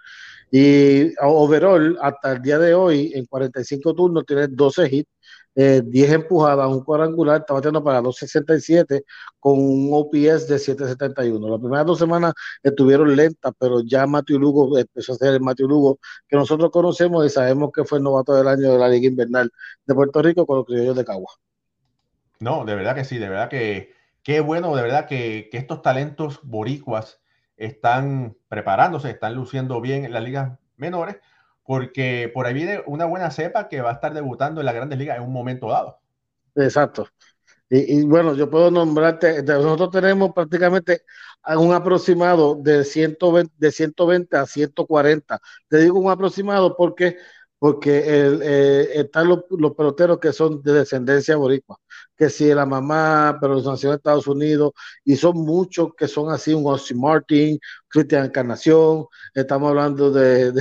Y 0.51 1.13
overall, 1.21 1.97
hasta 2.01 2.33
el 2.33 2.41
día 2.41 2.59
de 2.59 2.73
hoy, 2.73 3.11
en 3.15 3.25
45 3.25 3.95
turnos, 3.95 4.25
tiene 4.25 4.47
12 4.49 4.87
hits, 4.91 5.09
10 5.55 6.09
eh, 6.09 6.13
empujadas, 6.13 6.67
un 6.69 6.83
cuadrangular, 6.83 7.41
está 7.41 7.53
batiendo 7.53 7.81
para 7.81 8.01
267 8.01 9.05
con 9.39 9.59
un 9.59 9.89
OPS 9.93 10.47
de 10.49 10.59
771. 10.59 11.49
Las 11.49 11.59
primeras 11.59 11.85
dos 11.85 11.99
semanas 11.99 12.33
estuvieron 12.61 13.15
lentas, 13.15 13.53
pero 13.57 13.81
ya 13.81 14.05
Matthew 14.05 14.39
Lugo 14.39 14.77
empezó 14.77 15.13
a 15.13 15.15
ser 15.15 15.35
el 15.35 15.41
Matthew 15.41 15.69
Lugo 15.69 15.99
que 16.27 16.35
nosotros 16.35 16.69
conocemos 16.69 17.25
y 17.25 17.29
sabemos 17.29 17.71
que 17.73 17.85
fue 17.85 17.99
el 17.99 18.03
novato 18.03 18.33
del 18.33 18.47
año 18.47 18.73
de 18.73 18.77
la 18.77 18.89
Liga 18.89 19.07
Invernal 19.07 19.49
de 19.85 19.95
Puerto 19.95 20.21
Rico 20.21 20.45
con 20.45 20.57
los 20.57 20.65
criollos 20.65 20.95
de 20.97 21.05
Cagua. 21.05 21.31
No, 22.39 22.65
de 22.65 22.75
verdad 22.75 22.95
que 22.95 23.05
sí, 23.05 23.17
de 23.17 23.29
verdad 23.29 23.49
que 23.49 23.93
qué 24.23 24.41
bueno, 24.41 24.75
de 24.75 24.81
verdad 24.83 25.07
que, 25.07 25.47
que 25.49 25.57
estos 25.57 25.81
talentos 25.81 26.39
boricuas 26.43 27.20
están 27.65 28.35
preparándose, 28.47 29.09
están 29.09 29.35
luciendo 29.35 29.79
bien 29.81 30.05
en 30.05 30.13
las 30.13 30.23
ligas 30.23 30.57
menores, 30.77 31.17
porque 31.63 32.29
por 32.33 32.45
ahí 32.45 32.53
viene 32.53 32.81
una 32.87 33.05
buena 33.05 33.31
cepa 33.31 33.69
que 33.69 33.81
va 33.81 33.91
a 33.91 33.93
estar 33.93 34.13
debutando 34.13 34.61
en 34.61 34.65
la 34.65 34.73
grandes 34.73 34.97
ligas 34.97 35.17
en 35.17 35.23
un 35.23 35.31
momento 35.31 35.69
dado. 35.69 35.99
Exacto. 36.55 37.07
Y, 37.73 38.03
bueno, 38.03 38.35
yo 38.35 38.49
puedo 38.49 38.69
nombrarte, 38.69 39.43
nosotros 39.43 39.91
tenemos 39.91 40.33
prácticamente 40.33 41.03
un 41.55 41.73
aproximado 41.73 42.55
de 42.55 42.83
120, 42.83 43.53
de 43.57 43.71
120 43.71 44.35
a 44.35 44.45
140. 44.45 45.39
Te 45.69 45.77
digo 45.77 45.97
un 45.97 46.11
aproximado 46.11 46.75
porque 46.75 47.15
porque 47.61 48.01
eh, 48.05 48.89
están 48.95 49.27
los, 49.27 49.43
peloteros 49.77 50.17
que 50.19 50.33
son 50.33 50.63
de 50.63 50.73
descendencia 50.73 51.35
boricua, 51.35 51.77
que 52.17 52.27
si 52.27 52.51
la 52.55 52.65
mamá, 52.65 53.37
pero 53.39 53.53
los 53.53 53.65
nació 53.65 53.89
en 53.89 53.97
Estados 53.97 54.25
Unidos, 54.25 54.71
y 55.05 55.15
son 55.15 55.37
muchos 55.37 55.89
que 55.95 56.07
son 56.07 56.31
así, 56.31 56.55
un 56.55 56.65
Ossie 56.65 56.97
Martin, 56.97 57.59
Cristian 57.87 58.25
Encarnación, 58.25 59.05
estamos 59.35 59.69
hablando 59.69 60.09
de, 60.09 60.53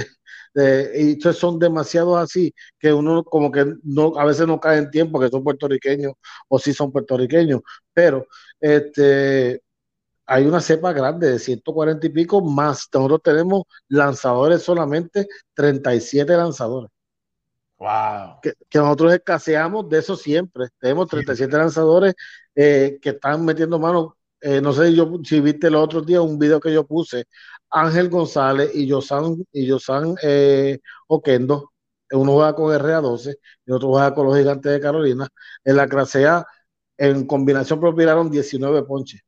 de, 0.53 1.17
y 1.19 1.33
son 1.33 1.59
demasiados 1.59 2.19
así, 2.19 2.55
que 2.79 2.93
uno 2.93 3.25
como 3.25 3.51
que 3.51 3.65
no, 3.83 4.13
a 4.19 4.27
veces 4.27 4.47
no 4.47 4.61
cae 4.61 4.77
en 4.77 4.91
tiempo 4.91 5.19
que 5.19 5.31
son 5.31 5.43
puertorriqueños, 5.43 6.13
o 6.49 6.59
sí 6.59 6.75
son 6.75 6.93
puertorriqueños, 6.93 7.63
pero 7.95 8.27
este 8.61 9.63
hay 10.31 10.47
una 10.47 10.61
cepa 10.61 10.93
grande 10.93 11.29
de 11.33 11.39
140 11.41 12.07
y 12.07 12.11
pico 12.11 12.41
más. 12.41 12.89
Nosotros 12.95 13.21
tenemos 13.25 13.65
lanzadores 13.89 14.63
solamente, 14.63 15.27
37 15.55 16.37
lanzadores. 16.37 16.91
Wow. 17.79 18.41
Que, 18.41 18.55
nosotros 18.79 19.15
escaseamos 19.15 19.89
de 19.89 19.99
eso 19.99 20.15
siempre. 20.17 20.69
Tenemos 20.79 21.09
37 21.09 21.57
lanzadores 21.57 22.15
eh, 22.55 22.99
que 23.03 23.11
están 23.11 23.45
metiendo 23.45 23.81
mano. 23.81 24.17
Eh, 24.41 24.61
no 24.61 24.73
sé 24.73 24.95
yo, 24.95 25.19
si 25.25 25.41
viste 25.41 25.67
el 25.67 25.75
otro 25.75 26.01
día 26.03 26.23
un 26.23 26.39
video 26.39 26.61
que 26.61 26.73
yo 26.73 26.87
puse. 26.87 27.25
Ángel 27.71 28.09
González 28.09 28.71
y 28.75 28.89
Josan, 28.89 29.45
y 29.53 29.69
Josan 29.69 30.15
eh, 30.23 30.79
Oquendo. 31.09 31.73
Uno 32.13 32.35
juega 32.35 32.55
con 32.55 32.73
RA12 32.73 33.37
y 33.67 33.73
otro 33.73 33.89
juega 33.89 34.15
con 34.15 34.27
los 34.27 34.37
gigantes 34.39 34.73
de 34.73 34.81
Carolina. 34.81 35.29
En 35.65 35.77
la 35.77 35.89
clase 35.89 36.27
A, 36.27 36.47
en 36.97 37.27
combinación 37.27 37.81
propiraron 37.81 38.31
19 38.31 38.85
ponches. 38.85 39.21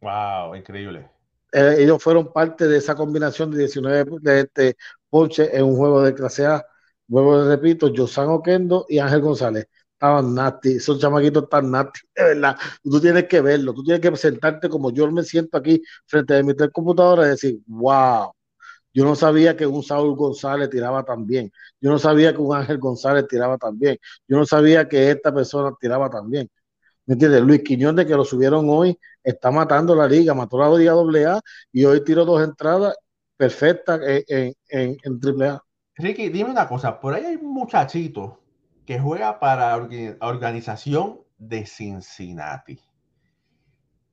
Wow, 0.00 0.54
increíble. 0.54 1.10
Eh, 1.52 1.76
ellos 1.78 2.02
fueron 2.02 2.32
parte 2.32 2.66
de 2.68 2.78
esa 2.78 2.94
combinación 2.94 3.50
de 3.50 3.58
19 3.58 4.18
de 4.20 4.40
este 4.40 4.76
ponche 5.08 5.54
en 5.56 5.64
un 5.64 5.76
juego 5.76 6.02
de 6.02 6.14
clase 6.14 6.46
A. 6.46 6.64
Vuelvo, 7.06 7.44
repito, 7.44 7.92
Josan 7.94 8.28
Oquendo 8.28 8.86
y 8.88 8.98
Ángel 8.98 9.20
González. 9.20 9.66
Estaban 9.92 10.34
nasty, 10.34 10.76
esos 10.76 10.98
chamaquitos 11.00 11.48
tan 11.48 11.70
nasty, 11.70 12.00
de 12.14 12.24
verdad. 12.24 12.56
Tú 12.82 13.00
tienes 13.00 13.26
que 13.26 13.40
verlo, 13.40 13.74
tú 13.74 13.82
tienes 13.82 14.00
que 14.00 14.16
sentarte 14.16 14.68
como 14.68 14.90
yo 14.92 15.10
me 15.10 15.22
siento 15.24 15.58
aquí 15.58 15.82
frente 16.06 16.36
a 16.36 16.42
mi 16.42 16.54
computadora 16.72 17.26
y 17.26 17.30
decir, 17.30 17.60
wow, 17.66 18.32
yo 18.94 19.04
no 19.04 19.14
sabía 19.16 19.56
que 19.56 19.66
un 19.66 19.82
Saúl 19.82 20.16
González 20.16 20.70
tiraba 20.70 21.04
tan 21.04 21.26
bien. 21.26 21.52
Yo 21.80 21.90
no 21.90 21.98
sabía 21.98 22.32
que 22.32 22.38
un 22.40 22.56
Ángel 22.56 22.78
González 22.78 23.26
tiraba 23.28 23.58
tan 23.58 23.78
bien. 23.78 23.98
Yo 24.28 24.36
no 24.38 24.46
sabía 24.46 24.88
que 24.88 25.10
esta 25.10 25.32
persona 25.34 25.72
tiraba 25.80 26.10
tan 26.10 26.30
bien. 26.30 26.50
¿Me 27.06 27.14
entiendes? 27.14 27.42
Luis 27.42 27.62
Quiñón, 27.62 27.96
que 27.96 28.04
lo 28.16 28.24
subieron 28.24 28.66
hoy, 28.68 28.98
está 29.22 29.50
matando 29.50 29.94
la 29.94 30.06
liga, 30.06 30.34
mató 30.34 30.58
la 30.58 30.76
liga 30.76 30.92
AA 30.92 31.40
y 31.72 31.84
hoy 31.84 32.04
tiró 32.04 32.24
dos 32.24 32.42
entradas 32.42 32.96
perfectas 33.36 34.00
en, 34.02 34.54
en, 34.68 34.96
en 35.02 35.20
AAA. 35.22 35.62
Ricky, 35.96 36.28
dime 36.28 36.50
una 36.50 36.68
cosa, 36.68 37.00
por 37.00 37.14
ahí 37.14 37.24
hay 37.24 37.36
un 37.36 37.52
muchachito 37.52 38.40
que 38.86 38.98
juega 38.98 39.38
para 39.38 39.76
la 39.76 40.26
organización 40.26 41.20
de 41.38 41.66
Cincinnati 41.66 42.80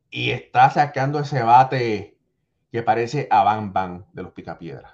y 0.10 0.32
está 0.32 0.70
sacando 0.70 1.20
ese 1.20 1.42
bate 1.42 2.18
que 2.72 2.84
parece 2.84 3.28
a 3.30 3.44
Van 3.44 3.74
Van 3.74 4.06
de 4.14 4.24
los 4.24 4.32
Picapiedras. 4.34 4.92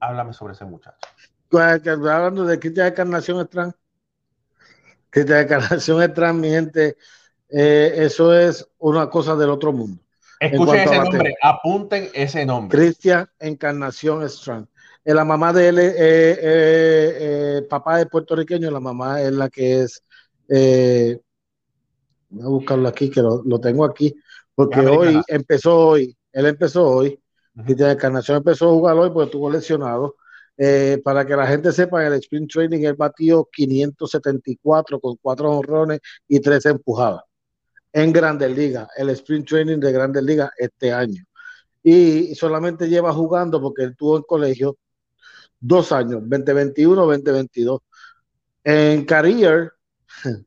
Háblame 0.00 0.32
sobre 0.32 0.54
ese 0.54 0.64
muchacho. 0.64 0.98
Hablando 1.52 2.44
de 2.44 2.58
Cristian 2.58 2.86
de 2.86 2.94
Carnación 2.94 3.40
Strand. 3.40 3.74
Cristian 5.10 5.38
de 5.38 5.46
Carnación 5.46 6.02
Strand, 6.02 6.40
mi 6.40 6.50
gente, 6.50 6.96
eh, 7.54 7.92
eso 8.06 8.34
es 8.34 8.66
una 8.78 9.10
cosa 9.10 9.36
del 9.36 9.50
otro 9.50 9.72
mundo. 9.72 10.00
Escuchen 10.40 10.80
ese 10.80 10.98
nombre, 10.98 11.34
apunten 11.42 12.08
ese 12.14 12.46
nombre. 12.46 12.78
Cristian 12.78 13.28
Encarnación 13.38 14.22
Strand. 14.24 14.66
Eh, 15.04 15.12
la 15.12 15.24
mamá 15.24 15.52
de 15.52 15.68
él 15.68 15.78
es 15.78 15.94
eh, 15.98 17.66
papá 17.68 17.98
de 17.98 18.06
puertorriqueño, 18.06 18.70
la 18.70 18.80
mamá 18.80 19.20
es 19.20 19.32
la 19.32 19.50
que 19.50 19.82
es. 19.82 20.02
voy 20.48 22.42
a 22.42 22.48
buscarlo 22.48 22.88
aquí, 22.88 23.10
que 23.10 23.20
lo, 23.20 23.60
tengo 23.60 23.84
aquí, 23.84 24.14
porque 24.54 24.80
hoy 24.80 25.20
empezó 25.28 25.88
hoy, 25.88 26.16
él 26.32 26.46
empezó 26.46 26.88
hoy. 26.88 27.18
Cristian 27.64 27.90
Encarnación 27.90 28.38
empezó 28.38 28.70
a 28.70 28.72
jugar 28.72 28.96
hoy 28.96 29.10
porque 29.10 29.26
estuvo 29.26 29.50
lesionado. 29.50 30.16
para 31.04 31.26
que 31.26 31.36
la 31.36 31.46
gente 31.46 31.70
sepa, 31.70 32.00
en 32.06 32.14
el 32.14 32.20
sprint 32.20 32.50
training 32.50 32.84
él 32.84 32.94
batió 32.94 33.46
574 33.52 34.98
con 35.00 35.16
cuatro 35.20 35.50
honrones 35.50 36.00
y 36.26 36.40
tres 36.40 36.64
empujadas 36.66 37.22
en 37.92 38.12
Grandes 38.12 38.56
Ligas, 38.56 38.88
el 38.96 39.10
Sprint 39.10 39.48
Training 39.48 39.78
de 39.78 39.92
Grandes 39.92 40.22
Ligas 40.22 40.50
este 40.56 40.92
año. 40.92 41.24
Y 41.82 42.34
solamente 42.34 42.88
lleva 42.88 43.12
jugando 43.12 43.60
porque 43.60 43.82
él 43.84 43.96
tuvo 43.96 44.16
en 44.16 44.22
colegio 44.22 44.78
dos 45.60 45.92
años, 45.92 46.20
2021, 46.22 47.06
2022. 47.06 47.80
En 48.64 49.04
Career, 49.04 49.72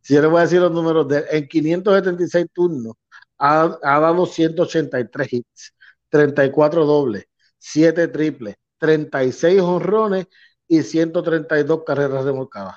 si 0.00 0.14
yo 0.14 0.22
le 0.22 0.28
voy 0.28 0.40
a 0.40 0.42
decir 0.42 0.60
los 0.60 0.72
números, 0.72 1.08
de, 1.08 1.24
en 1.30 1.48
576 1.48 2.46
turnos, 2.52 2.94
ha, 3.38 3.78
dado 3.82 4.26
183 4.26 5.32
hits, 5.32 5.74
34 6.08 6.86
dobles, 6.86 7.26
7 7.58 8.08
triples, 8.08 8.56
36 8.78 9.60
honrones 9.60 10.26
y 10.68 10.82
132 10.82 11.84
carreras 11.84 12.24
remolcadas. 12.24 12.76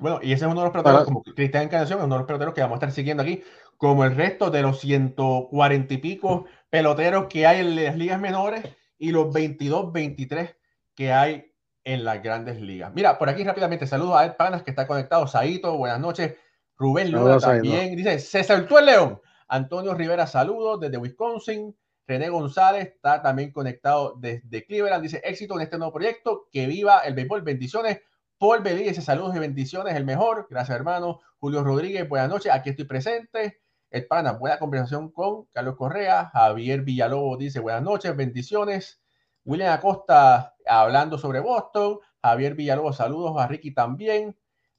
Bueno, 0.00 0.20
y 0.22 0.32
ese 0.32 0.44
es 0.44 0.50
uno 0.50 0.60
de 0.60 0.66
los 0.66 0.72
peloteros, 0.72 1.04
como 1.04 1.22
Cristian 1.22 1.64
Encarnación, 1.64 1.98
es 1.98 2.04
uno 2.04 2.14
de 2.14 2.18
los 2.20 2.26
peloteros 2.26 2.54
que 2.54 2.62
vamos 2.62 2.76
a 2.76 2.78
estar 2.78 2.92
siguiendo 2.92 3.22
aquí, 3.22 3.42
como 3.76 4.04
el 4.04 4.16
resto 4.16 4.50
de 4.50 4.62
los 4.62 4.80
140 4.80 5.94
y 5.94 5.98
pico 5.98 6.46
peloteros 6.70 7.26
que 7.26 7.46
hay 7.46 7.60
en 7.60 7.76
las 7.76 7.96
ligas 7.96 8.20
menores 8.20 8.64
y 8.98 9.10
los 9.10 9.32
22, 9.32 9.92
23 9.92 10.56
que 10.94 11.12
hay 11.12 11.52
en 11.84 12.04
las 12.04 12.22
grandes 12.22 12.60
ligas. 12.60 12.92
Mira, 12.94 13.18
por 13.18 13.28
aquí 13.28 13.44
rápidamente 13.44 13.86
saludo 13.86 14.16
a 14.16 14.24
Ed 14.24 14.36
Panas 14.36 14.62
que 14.62 14.70
está 14.70 14.86
conectado, 14.86 15.26
Saito, 15.26 15.76
buenas 15.76 16.00
noches, 16.00 16.36
Rubén 16.76 17.10
Luna 17.10 17.38
también, 17.38 17.94
dice, 17.96 18.18
se 18.18 18.44
saltó 18.44 18.78
el 18.78 18.86
león, 18.86 19.20
Antonio 19.48 19.94
Rivera, 19.94 20.26
saludos 20.26 20.80
desde 20.80 20.96
Wisconsin, 20.96 21.76
René 22.06 22.28
González 22.28 22.86
está 22.86 23.22
también 23.22 23.52
conectado 23.52 24.14
desde 24.18 24.64
Cleveland, 24.64 25.02
dice, 25.02 25.20
éxito 25.24 25.54
en 25.54 25.62
este 25.62 25.78
nuevo 25.78 25.92
proyecto, 25.92 26.48
que 26.50 26.66
viva 26.66 27.00
el 27.00 27.14
béisbol, 27.14 27.42
bendiciones, 27.42 28.00
Paul 28.42 28.58
Belí 28.58 28.92
saludos 28.94 29.36
y 29.36 29.38
bendiciones, 29.38 29.94
el 29.94 30.04
mejor. 30.04 30.48
Gracias, 30.50 30.74
hermano. 30.74 31.20
Julio 31.38 31.62
Rodríguez, 31.62 32.08
buenas 32.08 32.28
noches. 32.28 32.50
Aquí 32.52 32.70
estoy 32.70 32.86
presente. 32.86 33.60
El 33.88 34.08
pana, 34.08 34.32
buena 34.32 34.58
conversación 34.58 35.12
con 35.12 35.44
Carlos 35.52 35.76
Correa. 35.76 36.28
Javier 36.32 36.80
Villalobos 36.80 37.38
dice 37.38 37.60
buenas 37.60 37.82
noches, 37.82 38.16
bendiciones. 38.16 39.00
William 39.44 39.72
Acosta 39.72 40.56
hablando 40.66 41.18
sobre 41.18 41.38
Boston. 41.38 42.00
Javier 42.20 42.56
Villalobos, 42.56 42.96
saludos 42.96 43.40
a 43.40 43.46
Ricky 43.46 43.72
también. 43.72 44.36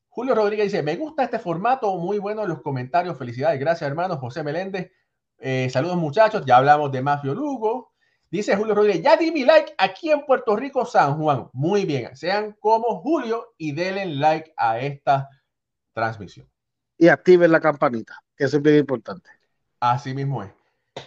Julio 0.09 0.35
Rodríguez 0.35 0.65
dice, 0.65 0.83
me 0.83 0.97
gusta 0.97 1.23
este 1.23 1.39
formato, 1.39 1.95
muy 1.95 2.19
bueno 2.19 2.43
en 2.43 2.49
los 2.49 2.61
comentarios, 2.61 3.17
felicidades, 3.17 3.61
gracias 3.61 3.89
hermano. 3.89 4.17
José 4.17 4.43
Meléndez, 4.43 4.91
eh, 5.37 5.69
saludos 5.69 5.95
muchachos, 5.95 6.43
ya 6.45 6.57
hablamos 6.57 6.91
de 6.91 7.01
Mafio 7.01 7.33
Lugo. 7.33 7.92
Dice 8.33 8.55
Julio 8.55 8.73
Rodríguez, 8.73 9.03
ya 9.03 9.15
di 9.15 9.31
mi 9.31 9.45
like 9.45 9.75
aquí 9.77 10.09
en 10.09 10.25
Puerto 10.25 10.55
Rico, 10.55 10.87
San 10.87 11.19
Juan. 11.19 11.51
Muy 11.53 11.85
bien, 11.85 12.17
sean 12.17 12.53
como 12.53 12.99
Julio 12.99 13.53
y 13.59 13.73
denle 13.73 14.07
like 14.07 14.51
a 14.57 14.79
esta 14.79 15.29
transmisión. 15.93 16.49
Y 16.97 17.09
activen 17.09 17.51
la 17.51 17.59
campanita, 17.59 18.23
que 18.35 18.45
eso 18.45 18.57
es 18.57 18.63
bien 18.63 18.77
importante. 18.77 19.29
Así 19.79 20.15
mismo 20.15 20.41
es. 20.41 20.49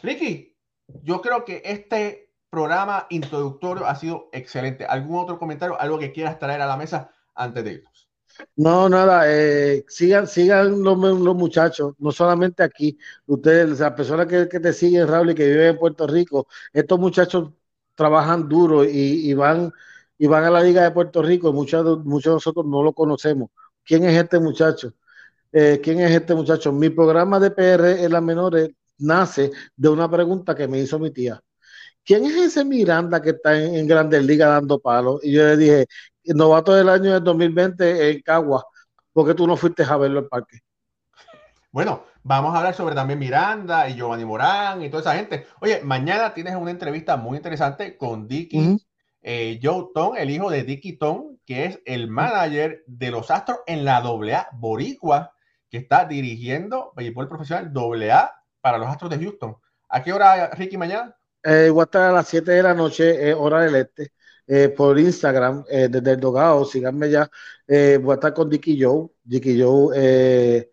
Ricky, 0.05 0.57
yo 1.03 1.21
creo 1.21 1.45
que 1.45 1.63
este 1.65 2.33
programa 2.49 3.09
introductorio 3.11 3.89
ha 3.89 3.97
sido 3.97 4.29
excelente. 4.31 4.85
¿Algún 4.85 5.19
otro 5.19 5.37
comentario, 5.37 5.81
algo 5.81 5.99
que 5.99 6.13
quieras 6.13 6.39
traer 6.39 6.61
a 6.61 6.67
la 6.67 6.77
mesa 6.77 7.11
antes 7.35 7.65
de 7.65 7.73
irnos? 7.73 8.06
No, 8.57 8.89
nada, 8.89 9.25
eh, 9.27 9.85
sigan, 9.89 10.27
sigan 10.27 10.83
los, 10.83 10.97
muchachos, 10.97 11.95
no 11.99 12.13
solamente 12.13 12.63
aquí, 12.63 12.99
ustedes, 13.27 13.79
las 13.81 13.93
personas 13.93 14.27
que, 14.27 14.47
te 14.47 14.73
siguen, 14.73 15.09
Raúl, 15.09 15.31
y 15.31 15.35
que 15.35 15.47
viven 15.47 15.69
en 15.69 15.79
Puerto 15.79 16.07
Rico, 16.07 16.49
estos 16.73 16.99
muchachos 16.99 17.51
trabajan 17.95 18.49
duro 18.49 18.85
y, 18.85 19.33
van 19.35 19.73
y 20.19 20.27
van 20.27 20.45
a 20.45 20.51
la 20.51 20.63
Liga 20.63 20.83
de 20.83 20.91
Puerto 20.91 21.23
Rico, 21.23 21.53
muchos, 21.53 22.05
muchos 22.05 22.31
de 22.31 22.35
nosotros 22.37 22.67
no 22.67 22.83
lo 22.83 22.93
conocemos. 22.93 23.51
¿Quién 23.85 24.05
es 24.05 24.17
este 24.23 24.39
muchacho? 24.41 24.95
Eh, 25.53 25.81
¿Quién 25.83 26.01
es 26.01 26.11
este 26.13 26.35
muchacho? 26.35 26.73
Mi 26.73 26.91
programa 26.91 27.41
de 27.41 27.51
PR 27.51 28.05
en 28.05 28.13
las 28.13 28.23
menores 28.23 28.71
nace 28.99 29.51
de 29.77 29.89
una 29.89 30.11
pregunta 30.11 30.55
que 30.55 30.69
me 30.69 30.81
hizo 30.81 30.99
mi 30.99 31.11
tía. 31.11 31.41
¿Quién 32.05 32.25
es 32.27 32.37
ese 32.37 32.65
Miranda 32.65 33.21
que 33.21 33.31
está 33.31 33.61
en, 33.61 33.75
en 33.77 33.87
Grandes 33.87 34.25
Ligas 34.25 34.49
dando 34.49 34.79
palos? 34.79 35.21
Y 35.25 35.33
yo 35.33 35.45
le 35.45 35.57
dije, 35.57 35.87
novato 36.35 36.75
del 36.75 36.89
año 36.89 37.15
del 37.15 37.25
2020 37.25 38.11
en 38.11 38.23
Cagua, 38.23 38.65
porque 39.13 39.35
tú 39.35 39.47
no 39.47 39.57
fuiste 39.57 39.85
a 39.85 39.97
verlo 39.97 40.21
en 40.21 40.29
parque. 40.29 40.59
Bueno, 41.71 42.05
vamos 42.23 42.55
a 42.55 42.59
hablar 42.59 42.75
sobre 42.75 42.95
también 42.95 43.19
Miranda 43.19 43.89
y 43.89 43.95
Giovanni 43.95 44.25
Morán 44.25 44.83
y 44.83 44.89
toda 44.89 45.03
esa 45.03 45.15
gente. 45.15 45.47
Oye, 45.61 45.83
mañana 45.83 46.33
tienes 46.33 46.55
una 46.55 46.71
entrevista 46.71 47.17
muy 47.17 47.37
interesante 47.37 47.97
con 47.97 48.27
Dicky 48.27 48.79
eh, 49.29 49.59
Joe 49.61 49.89
Ton, 49.93 50.17
el 50.17 50.31
hijo 50.31 50.49
de 50.51 50.63
Dicky 50.63 50.99
Ton, 50.99 51.41
que 51.45 51.65
es 51.65 51.81
el 51.85 52.09
manager 52.09 52.85
de 52.87 53.11
los 53.11 53.29
Astros 53.33 53.59
en 53.67 53.85
la 53.85 53.97
AA 53.97 54.49
Boricua, 54.53 55.33
que 55.69 55.79
está 55.79 56.05
dirigiendo 56.05 56.93
béisbol 56.95 57.29
profesional 57.29 57.73
AA 57.75 58.33
para 58.61 58.79
los 58.79 58.89
Astros 58.89 59.11
de 59.11 59.19
Houston. 59.19 59.57
¿A 59.89 60.03
qué 60.05 60.13
hora, 60.13 60.51
Ricky, 60.51 60.77
mañana? 60.77 61.17
Eh, 61.43 61.71
voy 61.71 61.81
a 61.81 61.85
estar 61.85 62.03
a 62.03 62.13
las 62.13 62.29
7 62.29 62.53
de 62.53 62.63
la 62.63 62.73
noche, 62.73 63.29
eh, 63.29 63.35
hora 63.35 63.63
del 63.63 63.75
este, 63.75 64.13
eh, 64.47 64.69
por 64.69 64.99
Instagram, 64.99 65.65
eh, 65.69 65.89
desde 65.91 66.13
el 66.13 66.21
Dogado, 66.21 66.65
síganme 66.65 67.11
ya. 67.11 67.29
Eh, 67.67 67.99
voy 68.03 68.13
a 68.13 68.15
estar 68.15 68.35
con 68.35 68.49
Dicky 68.49 68.81
Joe. 68.81 69.09
Dicky 69.25 69.61
Joe 69.61 70.71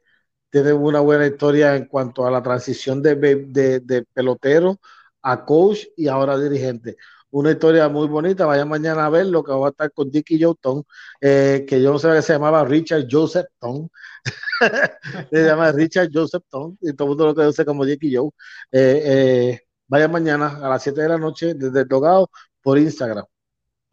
tiene 0.49 0.73
una 0.73 0.99
buena 0.99 1.25
historia 1.25 1.75
en 1.75 1.85
cuanto 1.85 2.25
a 2.25 2.31
la 2.31 2.43
transición 2.43 3.01
de, 3.01 3.15
de, 3.15 4.05
pelotero 4.13 4.79
a 5.21 5.43
coach 5.45 5.85
y 5.97 6.07
ahora 6.07 6.37
dirigente 6.37 6.97
una 7.31 7.51
historia 7.51 7.89
muy 7.89 8.07
bonita. 8.07 8.45
Vayan 8.45 8.69
mañana 8.69 9.05
a 9.05 9.09
ver 9.09 9.25
lo 9.27 9.43
que 9.43 9.51
va 9.51 9.67
a 9.67 9.69
estar 9.71 9.91
con 9.91 10.11
Dickie 10.11 10.39
Joe 10.41 10.55
eh, 11.21 11.65
que 11.67 11.81
yo 11.81 11.91
no 11.91 11.99
sabía 11.99 12.17
que 12.17 12.21
se 12.23 12.33
llamaba 12.33 12.63
Richard 12.65 13.07
Joseph 13.09 13.47
Tong. 13.59 13.89
se 15.31 15.43
llama 15.45 15.71
Richard 15.71 16.09
Joseph 16.13 16.43
Tong 16.49 16.77
y 16.81 16.93
todo 16.93 17.07
el 17.07 17.09
mundo 17.09 17.25
lo 17.27 17.35
conoce 17.35 17.65
como 17.65 17.85
Dickie 17.85 18.15
Joe. 18.15 18.29
Vayan 19.87 20.11
mañana 20.11 20.59
a 20.61 20.69
las 20.69 20.83
7 20.83 21.01
de 21.01 21.09
la 21.09 21.17
noche 21.17 21.53
desde 21.55 21.81
el 21.81 21.87
Dogado 21.87 22.29
por 22.61 22.77
Instagram. 22.77 23.25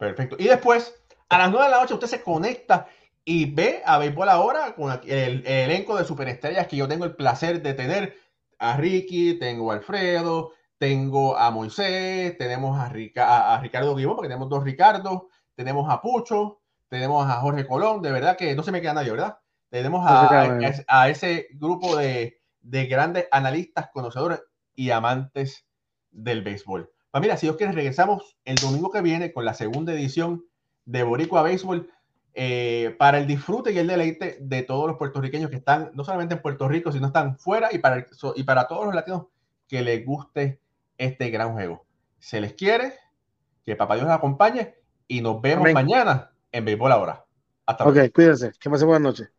Perfecto. 0.01 0.35
Y 0.39 0.45
después, 0.45 0.95
a 1.29 1.37
las 1.37 1.51
9 1.51 1.65
de 1.65 1.71
la 1.71 1.81
noche, 1.81 1.93
usted 1.93 2.07
se 2.07 2.23
conecta 2.23 2.87
y 3.23 3.45
ve 3.45 3.83
a 3.85 3.99
Béisbol 3.99 4.29
ahora 4.29 4.73
con 4.73 4.91
el, 4.91 5.11
el, 5.11 5.45
elenco 5.45 5.95
de 5.95 6.05
superestrellas 6.05 6.65
que 6.65 6.75
yo 6.75 6.87
tengo 6.87 7.05
el 7.05 7.15
placer 7.15 7.61
de 7.61 7.75
tener. 7.75 8.17
A 8.57 8.77
Ricky, 8.77 9.37
tengo 9.37 9.71
a 9.71 9.75
Alfredo, 9.75 10.53
tengo 10.79 11.37
a 11.37 11.51
Moisés, 11.51 12.35
tenemos 12.39 12.79
a, 12.79 12.89
Rica, 12.89 13.27
a, 13.27 13.53
a 13.53 13.61
Ricardo 13.61 13.93
Guimón, 13.93 14.15
porque 14.15 14.27
tenemos 14.27 14.49
dos 14.49 14.63
Ricardo, 14.63 15.29
tenemos 15.53 15.87
a 15.87 16.01
Pucho, 16.01 16.61
tenemos 16.89 17.29
a 17.29 17.35
Jorge 17.35 17.67
Colón, 17.67 18.01
de 18.01 18.11
verdad 18.11 18.35
que 18.37 18.55
no 18.55 18.63
se 18.63 18.71
me 18.71 18.81
queda 18.81 18.95
nadie, 18.95 19.11
¿verdad? 19.11 19.37
Tenemos 19.69 20.03
a, 20.07 20.27
a, 20.29 20.71
a 20.87 21.09
ese 21.09 21.47
grupo 21.53 21.95
de, 21.95 22.41
de, 22.61 22.85
grandes 22.87 23.27
analistas, 23.31 23.89
conocedores 23.93 24.41
y 24.73 24.89
amantes 24.89 25.67
del 26.09 26.41
béisbol. 26.41 26.91
Pues 27.11 27.21
mira, 27.21 27.37
si 27.37 27.45
Dios 27.45 27.57
quiere, 27.57 27.73
regresamos 27.73 28.37
el 28.45 28.55
domingo 28.55 28.89
que 28.89 29.01
viene 29.01 29.33
con 29.33 29.43
la 29.43 29.53
segunda 29.53 29.93
edición 29.93 30.45
de 30.85 31.03
Boricua 31.03 31.43
Béisbol 31.43 31.89
eh, 32.33 32.95
para 32.97 33.17
el 33.17 33.27
disfrute 33.27 33.73
y 33.73 33.77
el 33.77 33.87
deleite 33.87 34.37
de 34.39 34.63
todos 34.63 34.87
los 34.87 34.97
puertorriqueños 34.97 35.49
que 35.49 35.57
están 35.57 35.91
no 35.93 36.05
solamente 36.05 36.35
en 36.35 36.41
Puerto 36.41 36.69
Rico, 36.69 36.91
sino 36.91 37.07
están 37.07 37.37
fuera 37.37 37.69
y 37.73 37.79
para, 37.79 38.05
y 38.35 38.43
para 38.43 38.67
todos 38.67 38.85
los 38.85 38.95
latinos 38.95 39.25
que 39.67 39.81
les 39.81 40.05
guste 40.05 40.61
este 40.97 41.29
gran 41.29 41.51
juego. 41.51 41.85
Se 42.19 42.39
les 42.39 42.53
quiere, 42.53 42.93
que 43.65 43.75
papá 43.75 43.95
Dios 43.95 44.07
los 44.07 44.15
acompañe 44.15 44.75
y 45.07 45.19
nos 45.21 45.41
vemos 45.41 45.63
Amén. 45.63 45.73
mañana 45.73 46.31
en 46.53 46.63
Béisbol 46.63 46.91
ahora. 46.93 47.25
Hasta 47.65 47.83
luego. 47.83 47.99
Ok, 47.99 48.13
cuídense. 48.13 48.53
Que 48.57 48.69
pasen 48.69 48.87
buenas 48.87 49.01
noches. 49.01 49.29